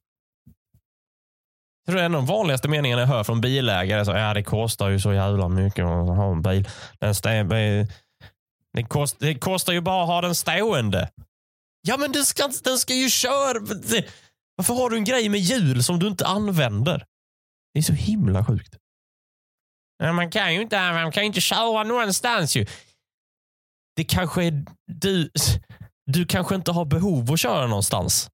Jag 1.90 1.94
tror 1.94 2.06
en 2.06 2.16
av 2.16 2.22
de 2.22 2.34
vanligaste 2.34 2.68
meningarna 2.68 3.02
jag 3.02 3.08
hör 3.08 3.24
från 3.24 3.42
bilägare 3.42 4.00
är 4.00 4.04
så, 4.04 4.12
ja, 4.12 4.34
det 4.34 4.44
kostar 4.44 4.90
ju 4.90 5.00
så 5.00 5.14
jävla 5.14 5.48
mycket 5.48 5.86
att 5.86 6.08
ha 6.08 6.32
en 6.32 6.42
bil. 6.42 6.70
Den 7.00 7.16
det, 8.74 8.84
kost, 8.88 9.20
det 9.20 9.36
kostar 9.36 9.74
ju 9.74 9.82
bara 9.82 10.04
att 10.04 10.08
ha 10.08 10.22
den 10.22 10.36
stående. 10.36 11.10
Ja, 11.82 11.98
men 11.98 12.12
den 12.12 12.26
ska, 12.26 12.50
den 12.64 12.78
ska 12.78 12.94
ju 12.94 13.10
köra. 13.10 13.60
Varför 14.56 14.74
har 14.74 14.90
du 14.90 14.98
en 14.98 15.04
grej 15.04 15.30
med 15.30 15.40
hjul 15.40 15.84
som 15.84 16.00
du 16.00 16.08
inte 16.08 16.28
använder? 16.28 17.06
Det 17.74 17.80
är 17.80 17.84
så 17.84 17.94
himla 17.94 18.46
sjukt. 18.46 18.78
Ja, 19.98 20.14
man 20.14 20.32
kan 20.32 20.54
ju 20.54 20.62
inte, 20.62 20.92
man 20.92 21.12
kan 21.12 21.24
inte 21.24 21.42
köra 21.42 21.84
någonstans 21.84 22.56
ju. 22.56 22.66
Det 23.96 24.04
kanske 24.04 24.44
är 24.44 24.66
du. 24.86 25.30
Du 26.06 26.26
kanske 26.26 26.56
inte 26.56 26.72
har 26.72 26.86
behov 26.86 27.32
att 27.32 27.40
köra 27.40 27.68
någonstans. 27.68 28.30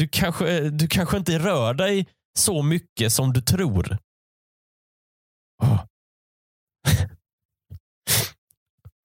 Du 0.00 0.08
kanske, 0.08 0.70
du 0.70 0.88
kanske 0.88 1.16
inte 1.16 1.38
rör 1.38 1.74
dig 1.74 2.06
så 2.38 2.62
mycket 2.62 3.12
som 3.12 3.32
du 3.32 3.40
tror. 3.40 3.98
Ah. 5.62 5.78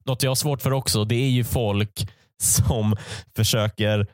Något 0.06 0.24
jag 0.24 0.30
har 0.30 0.36
svårt 0.36 0.62
för 0.62 0.74
också, 0.74 1.06
det 1.06 1.16
är 1.16 1.30
ju 1.30 1.44
folk 1.44 2.10
som 2.42 2.96
försöker 3.36 4.08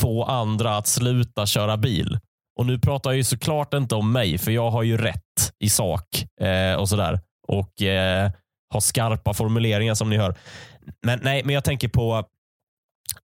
få 0.00 0.24
andra 0.24 0.76
att 0.76 0.86
sluta 0.86 1.46
köra 1.46 1.76
bil. 1.76 2.18
Och 2.58 2.66
nu 2.66 2.78
pratar 2.78 3.10
jag 3.10 3.16
ju 3.16 3.24
såklart 3.24 3.74
inte 3.74 3.94
om 3.94 4.12
mig, 4.12 4.38
för 4.38 4.50
jag 4.50 4.70
har 4.70 4.82
ju 4.82 4.96
rätt 4.96 5.52
i 5.58 5.70
sak 5.70 6.26
eh, 6.40 6.74
och 6.74 6.88
sådär. 6.88 7.20
Och 7.48 7.82
eh, 7.82 8.30
har 8.70 8.80
skarpa 8.80 9.34
formuleringar 9.34 9.94
som 9.94 10.10
ni 10.10 10.16
hör. 10.16 10.34
Men 11.02 11.20
nej, 11.22 11.44
men 11.44 11.54
jag 11.54 11.64
tänker 11.64 11.88
på 11.88 12.28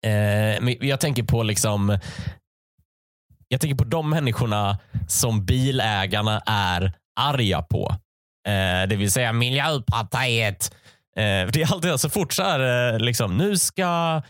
Eh, 0.03 0.61
men 0.61 0.75
jag 0.79 0.99
tänker 0.99 1.23
på 1.23 1.43
liksom 1.43 1.97
jag 3.47 3.61
tänker 3.61 3.77
på 3.77 3.83
de 3.83 4.09
människorna 4.09 4.79
som 5.07 5.45
bilägarna 5.45 6.41
är 6.45 6.93
arga 7.19 7.61
på. 7.61 7.95
Eh, 8.47 8.87
det 8.89 8.95
vill 8.95 9.11
säga 9.11 9.33
Miljöpartiet. 9.33 10.75
Eh, 11.17 11.47
det 11.51 11.61
är 11.61 11.73
alltid 11.73 11.99
så 11.99 12.09
fort 12.09 12.33
så 12.33 12.43
här, 12.43 12.93
eh, 12.93 12.99
liksom, 12.99 13.37
nu 13.37 13.57
ska 13.57 14.21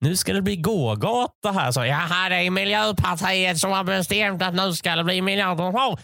nu 0.00 0.16
ska 0.16 0.32
det 0.32 0.42
bli 0.42 0.56
gågata 0.56 1.52
här. 1.52 1.72
Så, 1.72 1.84
Jaha, 1.84 2.28
det 2.28 2.36
är 2.36 2.50
Miljöpartiet 2.50 3.58
som 3.58 3.70
har 3.70 3.84
bestämt 3.84 4.42
att 4.42 4.54
nu 4.54 4.72
ska 4.72 4.96
det 4.96 5.04
bli 5.04 5.22
miljard. 5.22 5.56
De 5.56 5.96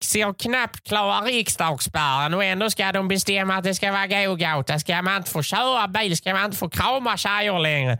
så 0.00 0.34
knappt 0.34 0.88
klarar 0.88 1.22
riksdagsspärren 1.22 2.34
och 2.34 2.44
ändå 2.44 2.70
ska 2.70 2.92
de 2.92 3.08
bestämma 3.08 3.56
att 3.56 3.64
det 3.64 3.74
ska 3.74 3.92
vara 3.92 4.26
gågata. 4.26 4.78
Ska 4.78 5.02
man 5.02 5.16
inte 5.16 5.30
få 5.30 5.42
köra 5.42 5.88
bil, 5.88 6.16
ska 6.16 6.34
man 6.34 6.44
inte 6.44 6.56
få 6.56 6.68
krama 6.68 7.16
tjejer 7.16 7.58
längre. 7.58 7.98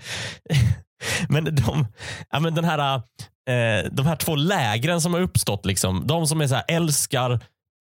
men 1.28 1.44
de, 1.44 1.86
ja, 2.30 2.40
men 2.40 2.54
den 2.54 2.64
här, 2.64 2.94
eh, 3.48 3.90
de 3.92 4.06
här 4.06 4.16
två 4.16 4.36
lägren 4.36 5.00
som 5.00 5.14
har 5.14 5.20
uppstått, 5.20 5.66
liksom, 5.66 6.06
de 6.06 6.26
som 6.26 6.40
är 6.40 6.46
så 6.46 6.54
här, 6.54 6.64
älskar 6.68 7.30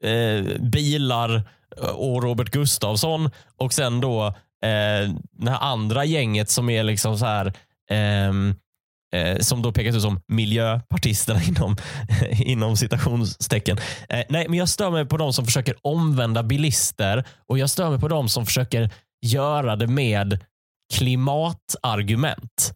eh, 0.03 0.59
bilar 0.59 1.35
eh, 1.81 1.89
och 1.89 2.23
Robert 2.23 2.49
Gustafsson 2.49 3.31
och 3.57 3.73
sen 3.73 4.01
då 4.01 4.35
eh, 4.63 5.13
det 5.31 5.51
här 5.51 5.59
andra 5.59 6.05
gänget 6.05 6.49
som 6.49 6.69
är 6.69 6.83
liksom 6.83 7.17
så 7.17 7.25
här 7.25 7.53
eh, 7.89 8.31
eh, 9.13 9.39
som 9.39 9.61
då 9.61 9.71
pekas 9.71 9.95
ut 9.95 10.01
som 10.01 10.21
miljöpartisterna 10.27 11.43
inom, 11.47 11.77
inom 12.31 12.77
citationstecken. 12.77 13.77
Eh, 14.09 14.23
nej, 14.29 14.47
men 14.49 14.53
jag 14.53 14.69
stör 14.69 14.91
mig 14.91 15.05
på 15.05 15.17
de 15.17 15.33
som 15.33 15.45
försöker 15.45 15.75
omvända 15.81 16.43
bilister 16.43 17.27
och 17.47 17.59
jag 17.59 17.69
stör 17.69 17.89
mig 17.89 17.99
på 17.99 18.07
de 18.07 18.29
som 18.29 18.45
försöker 18.45 18.89
göra 19.25 19.75
det 19.75 19.87
med 19.87 20.45
klimatargument. 20.93 22.73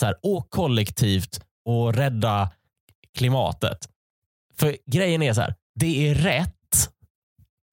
Så 0.00 0.06
här, 0.06 0.16
åk 0.22 0.50
kollektivt 0.50 1.40
och 1.64 1.94
rädda 1.94 2.50
klimatet. 3.16 3.88
För 4.58 4.76
grejen 4.86 5.22
är 5.22 5.32
så 5.32 5.40
här, 5.40 5.54
det 5.74 6.08
är 6.08 6.14
rätt. 6.14 6.48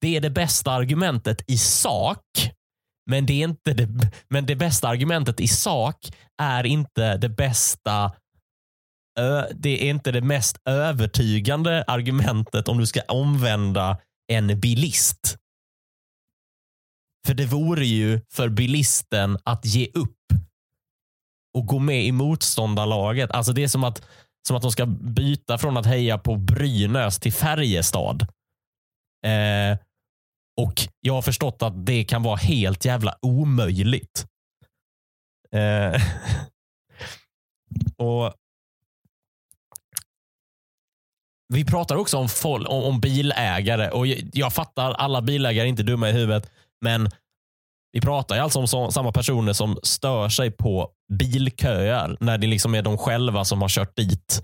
Det 0.00 0.16
är 0.16 0.20
det 0.20 0.30
bästa 0.30 0.72
argumentet 0.72 1.42
i 1.46 1.58
sak. 1.58 2.52
Men 3.10 3.26
det, 3.26 3.32
är 3.32 3.44
inte 3.44 3.72
det, 3.72 3.88
men 4.28 4.46
det 4.46 4.56
bästa 4.56 4.88
argumentet 4.88 5.40
i 5.40 5.48
sak 5.48 5.96
är 6.42 6.66
inte 6.66 7.16
det 7.16 7.28
bästa 7.28 8.12
det 9.54 9.88
är 9.88 9.90
inte 9.90 10.12
det 10.12 10.20
mest 10.20 10.56
övertygande 10.64 11.84
argumentet 11.86 12.68
om 12.68 12.78
du 12.78 12.86
ska 12.86 13.00
omvända 13.08 13.98
en 14.32 14.60
bilist. 14.60 15.36
För 17.26 17.34
det 17.34 17.46
vore 17.46 17.86
ju 17.86 18.20
för 18.32 18.48
bilisten 18.48 19.38
att 19.44 19.64
ge 19.66 19.90
upp 19.94 20.16
och 21.54 21.66
gå 21.66 21.78
med 21.78 22.04
i 22.04 22.12
motståndarlaget. 22.12 23.30
Alltså 23.30 23.52
det 23.52 23.62
är 23.62 23.68
som 23.68 23.84
att, 23.84 24.02
som 24.48 24.56
att 24.56 24.62
de 24.62 24.72
ska 24.72 24.86
byta 24.86 25.58
från 25.58 25.76
att 25.76 25.86
heja 25.86 26.18
på 26.18 26.36
Brynäs 26.36 27.18
till 27.18 27.32
Färjestad. 27.32 28.22
Eh, 29.26 29.78
och 30.56 30.74
jag 31.00 31.14
har 31.14 31.22
förstått 31.22 31.62
att 31.62 31.86
det 31.86 32.04
kan 32.04 32.22
vara 32.22 32.36
helt 32.36 32.84
jävla 32.84 33.14
omöjligt. 33.22 34.26
Eh, 35.52 36.02
och 37.96 38.34
Vi 41.52 41.64
pratar 41.64 41.96
också 41.96 42.16
om, 42.16 42.28
folk, 42.28 42.68
om, 42.68 42.84
om, 42.84 43.00
bilägare 43.00 43.90
och 43.90 44.06
jag, 44.06 44.30
jag 44.32 44.52
fattar 44.52 44.92
alla 44.92 45.22
bilägare 45.22 45.66
är 45.66 45.68
inte 45.68 45.82
dumma 45.82 46.08
i 46.08 46.12
huvudet. 46.12 46.50
Men 46.80 47.10
vi 47.92 48.00
pratar 48.00 48.38
alltså 48.38 48.58
om 48.58 48.68
så, 48.68 48.90
samma 48.90 49.12
personer 49.12 49.52
som 49.52 49.78
stör 49.82 50.28
sig 50.28 50.50
på 50.50 50.90
bilköer 51.12 52.16
när 52.20 52.38
det 52.38 52.46
liksom 52.46 52.74
är 52.74 52.82
de 52.82 52.98
själva 52.98 53.44
som 53.44 53.62
har 53.62 53.68
kört 53.68 53.96
dit 53.96 54.42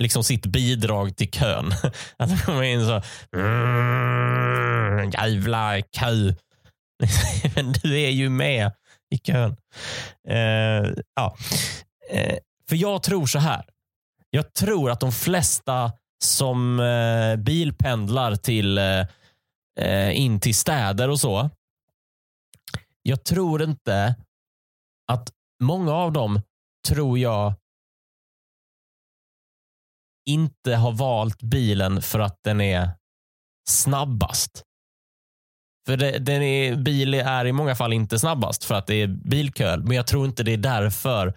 liksom 0.00 0.24
sitt 0.24 0.46
bidrag 0.46 1.16
till 1.16 1.30
kön. 1.30 1.72
Att 2.16 2.28
de 2.30 2.38
kommer 2.38 2.62
in 2.62 2.86
så. 2.86 3.02
Mm, 3.36 5.10
jävla 5.10 5.82
kö. 5.82 6.34
Men 7.54 7.72
du 7.72 8.00
är 8.00 8.10
ju 8.10 8.28
med 8.28 8.72
i 9.10 9.18
kön. 9.18 9.56
Uh, 10.30 10.94
ja. 11.14 11.36
Uh, 12.14 12.36
för 12.68 12.76
jag 12.76 13.02
tror 13.02 13.26
så 13.26 13.38
här. 13.38 13.64
Jag 14.30 14.52
tror 14.54 14.90
att 14.90 15.00
de 15.00 15.12
flesta 15.12 15.92
som 16.24 16.80
uh, 16.80 17.36
bilpendlar 17.36 18.36
till 18.36 18.80
in 20.12 20.40
till 20.40 20.54
städer 20.54 21.10
och 21.10 21.20
så. 21.20 21.50
Jag 23.02 23.24
tror 23.24 23.62
inte 23.62 24.14
att 25.12 25.32
många 25.62 25.92
av 25.92 26.12
dem 26.12 26.40
tror 26.88 27.18
jag 27.18 27.54
inte 30.28 30.74
har 30.74 30.92
valt 30.92 31.42
bilen 31.42 32.02
för 32.02 32.18
att 32.18 32.38
den 32.44 32.60
är 32.60 32.90
snabbast. 33.68 34.62
För 35.86 35.96
det, 35.96 36.18
den 36.18 36.42
är, 36.42 36.76
bil 36.76 37.14
är 37.14 37.44
i 37.46 37.52
många 37.52 37.74
fall 37.74 37.92
inte 37.92 38.18
snabbast 38.18 38.64
för 38.64 38.74
att 38.74 38.86
det 38.86 38.94
är 38.94 39.06
bilkö. 39.06 39.76
Men 39.76 39.96
jag 39.96 40.06
tror 40.06 40.26
inte 40.26 40.42
det 40.42 40.52
är 40.52 40.56
därför 40.56 41.34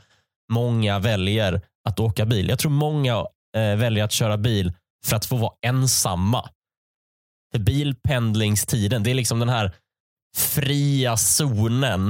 många 0.52 1.00
väljer 1.00 1.62
att 1.90 2.00
åka 2.00 2.26
bil. 2.26 2.50
Jag 2.50 2.60
tror 2.60 2.72
många 2.72 3.26
eh, 3.58 3.76
väljer 3.76 4.04
att 4.04 4.12
köra 4.12 4.38
bil 4.38 4.74
för 5.06 5.16
att 5.16 5.26
få 5.26 5.36
vara 5.36 5.54
ensamma. 5.62 6.50
För 7.52 7.60
bilpendlingstiden, 7.60 9.04
det 9.04 9.12
är 9.12 9.16
liksom 9.16 9.40
den 9.40 9.50
här 9.50 9.72
fria 10.38 11.18
zonen. 11.18 12.10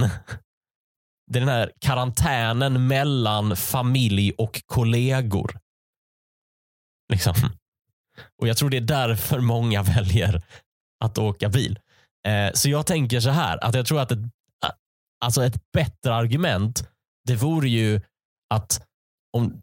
Det 1.32 1.40
är 1.40 1.42
den 1.42 1.50
här 1.50 1.72
karantänen 1.82 2.88
mellan 2.88 3.56
familj 3.56 4.32
och 4.38 4.62
kollegor. 4.66 5.60
Liksom. 7.10 7.34
Och 8.42 8.48
Jag 8.48 8.58
tror 8.58 8.70
det 8.70 8.78
är 8.78 8.82
därför 8.82 9.40
många 9.40 9.84
väljer 9.96 10.42
att 11.04 11.18
åka 11.18 11.50
bil. 11.50 11.80
Eh, 12.28 12.54
så 12.54 12.70
jag 12.70 12.86
tänker 12.86 13.20
så 13.20 13.30
här, 13.30 13.64
att 13.64 13.76
jag 13.76 13.86
tror 13.86 14.02
att 14.02 14.12
ett, 14.12 14.20
alltså 15.26 15.46
ett 15.46 15.72
bättre 15.72 16.16
argument, 16.16 16.90
det 17.28 17.36
vore 17.36 17.70
ju 17.70 18.02
att 18.54 18.86
om, 19.38 19.62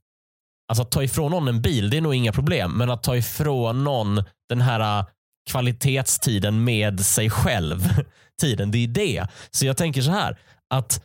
alltså 0.68 0.82
att 0.82 0.90
ta 0.90 1.02
ifrån 1.02 1.30
någon 1.30 1.48
en 1.48 1.62
bil, 1.62 1.90
det 1.90 1.96
är 1.96 2.00
nog 2.00 2.14
inga 2.14 2.32
problem. 2.32 2.72
Men 2.72 2.90
att 2.90 3.02
ta 3.02 3.16
ifrån 3.16 3.84
någon 3.84 4.24
den 4.48 4.60
här 4.60 5.04
kvalitetstiden 5.50 6.64
med 6.64 7.00
sig 7.00 7.30
själv, 7.30 7.88
tiden, 8.40 8.70
det 8.70 8.78
är 8.78 8.88
det. 8.88 9.28
Så 9.50 9.66
jag 9.66 9.76
tänker 9.76 10.02
så 10.02 10.10
här, 10.10 10.38
att 10.74 11.04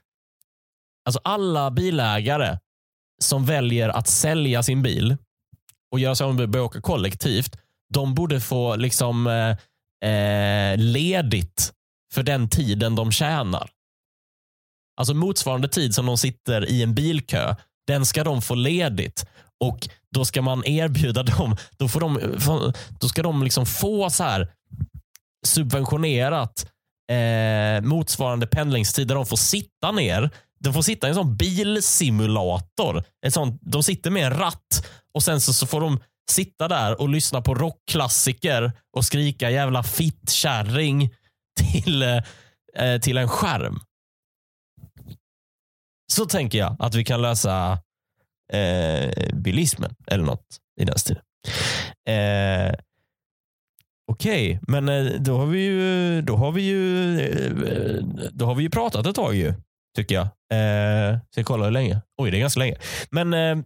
alltså 1.05 1.21
alla 1.23 1.71
bilägare 1.71 2.59
som 3.23 3.45
väljer 3.45 3.89
att 3.89 4.07
sälja 4.07 4.63
sin 4.63 4.81
bil 4.81 5.17
och 5.91 5.99
göra 5.99 6.15
sig 6.15 6.25
av 6.25 6.35
med 6.35 6.49
börja 6.49 6.65
åka 6.65 6.81
kollektivt, 6.81 7.57
de 7.93 8.15
borde 8.15 8.41
få 8.41 8.75
liksom 8.75 9.27
eh, 9.27 10.09
eh, 10.09 10.77
ledigt 10.77 11.73
för 12.13 12.23
den 12.23 12.49
tiden 12.49 12.95
de 12.95 13.11
tjänar. 13.11 13.69
Alltså 14.97 15.13
motsvarande 15.13 15.67
tid 15.67 15.95
som 15.95 16.05
de 16.05 16.17
sitter 16.17 16.69
i 16.69 16.83
en 16.83 16.93
bilkö, 16.93 17.55
den 17.87 18.05
ska 18.05 18.23
de 18.23 18.41
få 18.41 18.55
ledigt. 18.55 19.25
Och 19.59 19.89
då 20.11 20.25
ska 20.25 20.41
man 20.41 20.65
erbjuda 20.65 21.23
dem, 21.23 21.57
då, 21.77 21.87
får 21.87 21.99
de, 21.99 22.19
då 22.99 23.09
ska 23.09 23.23
de 23.23 23.43
liksom 23.43 23.65
få 23.65 24.09
så 24.09 24.23
här 24.23 24.51
subventionerat 25.45 26.71
eh, 27.11 27.81
motsvarande 27.81 28.47
pendlingstid 28.47 29.07
där 29.07 29.15
de 29.15 29.25
får 29.25 29.37
sitta 29.37 29.91
ner. 29.91 30.29
De 30.59 30.73
får 30.73 30.81
sitta 30.81 31.07
i 31.07 31.09
en 31.09 31.15
sån 31.15 31.35
bilsimulator. 31.35 33.03
Ett 33.25 33.33
sånt, 33.33 33.61
de 33.63 33.83
sitter 33.83 34.11
med 34.11 34.25
en 34.25 34.37
ratt 34.39 34.87
och 35.15 35.23
sen 35.23 35.41
så, 35.41 35.53
så 35.53 35.67
får 35.67 35.81
de 35.81 35.99
sitta 36.31 36.67
där 36.67 37.01
och 37.01 37.09
lyssna 37.09 37.41
på 37.41 37.55
rockklassiker 37.55 38.71
och 38.97 39.05
skrika 39.05 39.49
jävla 39.49 39.83
fittkärring 39.83 41.09
till, 41.59 42.03
eh, 42.03 42.23
eh, 42.75 42.99
till 43.01 43.17
en 43.17 43.27
skärm. 43.27 43.79
Så 46.13 46.25
tänker 46.25 46.57
jag 46.57 46.75
att 46.79 46.95
vi 46.95 47.03
kan 47.03 47.21
lösa 47.21 47.79
eh, 48.53 49.33
bilismen 49.33 49.95
eller 50.07 50.23
något 50.23 50.57
i 50.81 50.85
den 50.85 50.99
stilen. 50.99 51.23
Eh, 52.07 52.75
Okej, 54.11 54.49
okay, 54.49 54.59
men 54.67 54.89
eh, 54.89 55.21
då 55.21 55.37
har 55.37 55.45
vi 55.45 55.65
ju, 55.65 56.21
då 56.21 56.35
har 56.35 56.51
vi 56.51 56.61
ju, 56.61 57.19
eh, 57.19 58.03
då 58.31 58.45
har 58.45 58.55
vi 58.55 58.63
ju 58.63 58.69
pratat 58.69 59.05
ett 59.05 59.15
tag 59.15 59.35
ju, 59.35 59.53
tycker 59.95 60.15
jag. 60.15 60.25
Eh, 60.25 61.19
ska 61.29 61.39
jag 61.39 61.45
kolla 61.45 61.65
hur 61.65 61.71
länge? 61.71 62.01
Oj, 62.17 62.31
det 62.31 62.37
är 62.37 62.39
ganska 62.39 62.59
länge. 62.59 62.75
Men 63.09 63.33
eh, 63.33 63.65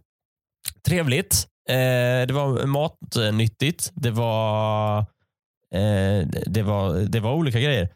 trevligt. 0.82 1.46
Eh, 1.68 2.26
det 2.26 2.32
var 2.32 2.66
matnyttigt. 2.66 3.90
Det 3.94 4.10
var 4.10 5.06
Eh, 5.74 6.26
det, 6.46 6.62
var, 6.62 6.94
det 6.94 7.20
var 7.20 7.32
olika 7.32 7.60
grejer. 7.60 7.88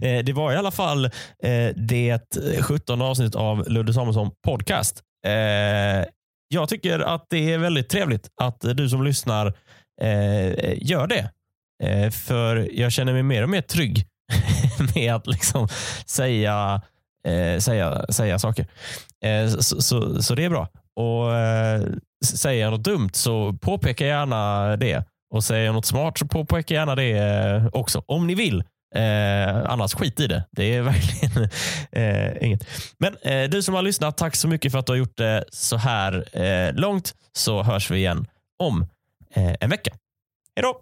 det, 0.00 0.22
det 0.26 0.32
var 0.32 0.52
i 0.52 0.56
alla 0.56 0.70
fall 0.70 1.04
eh, 1.04 1.68
det 1.76 2.20
17 2.60 3.02
avsnitt 3.02 3.34
av 3.34 3.68
Ludde 3.68 3.94
Samuelsson 3.94 4.30
podcast. 4.44 5.02
Eh, 5.26 6.06
jag 6.48 6.68
tycker 6.68 7.00
att 7.00 7.26
det 7.30 7.52
är 7.52 7.58
väldigt 7.58 7.88
trevligt 7.88 8.28
att 8.40 8.60
du 8.60 8.88
som 8.88 9.04
lyssnar 9.04 9.46
eh, 10.00 10.74
gör 10.76 11.06
det. 11.06 11.30
För 12.12 12.68
jag 12.72 12.92
känner 12.92 13.12
mig 13.12 13.22
mer 13.22 13.42
och 13.42 13.48
mer 13.48 13.60
trygg 13.60 14.06
med 14.94 15.14
att 15.14 15.26
liksom 15.26 15.68
säga, 16.06 16.82
eh, 17.28 17.58
säga, 17.58 18.06
säga 18.08 18.38
saker. 18.38 18.66
Eh, 19.24 19.48
så, 19.48 19.82
så, 19.82 20.22
så, 20.22 20.34
det 20.34 20.44
är 20.44 20.50
bra. 20.50 20.68
Och 20.96 21.34
eh, 21.34 21.82
Säger 22.24 22.64
jag 22.64 22.70
något 22.70 22.84
dumt 22.84 23.10
så 23.12 23.52
påpeka 23.52 24.06
gärna 24.06 24.76
det. 24.76 25.04
Och 25.34 25.44
säger 25.44 25.66
jag 25.66 25.74
något 25.74 25.86
smart 25.86 26.18
så 26.18 26.26
påpeka 26.26 26.74
gärna 26.74 26.94
det 26.94 27.10
eh, 27.10 27.66
också. 27.72 28.02
Om 28.06 28.26
ni 28.26 28.34
vill. 28.34 28.64
Eh, 28.94 29.70
annars 29.70 29.94
skit 29.94 30.20
i 30.20 30.26
det. 30.26 30.44
Det 30.50 30.74
är 30.74 30.82
verkligen 30.92 31.48
eh, 31.92 32.46
inget. 32.46 32.66
Men 32.98 33.16
eh, 33.22 33.50
du 33.50 33.62
som 33.62 33.74
har 33.74 33.82
lyssnat, 33.82 34.16
tack 34.16 34.36
så 34.36 34.48
mycket 34.48 34.72
för 34.72 34.78
att 34.78 34.86
du 34.86 34.92
har 34.92 34.98
gjort 34.98 35.16
det 35.16 35.44
så 35.48 35.76
här 35.76 36.38
eh, 36.42 36.74
långt. 36.74 37.14
Så 37.32 37.62
hörs 37.62 37.90
vi 37.90 37.96
igen 37.96 38.26
om 38.58 38.86
eh, 39.34 39.54
en 39.60 39.70
vecka. 39.70 39.90
Hej 40.56 40.62
då! 40.62 40.80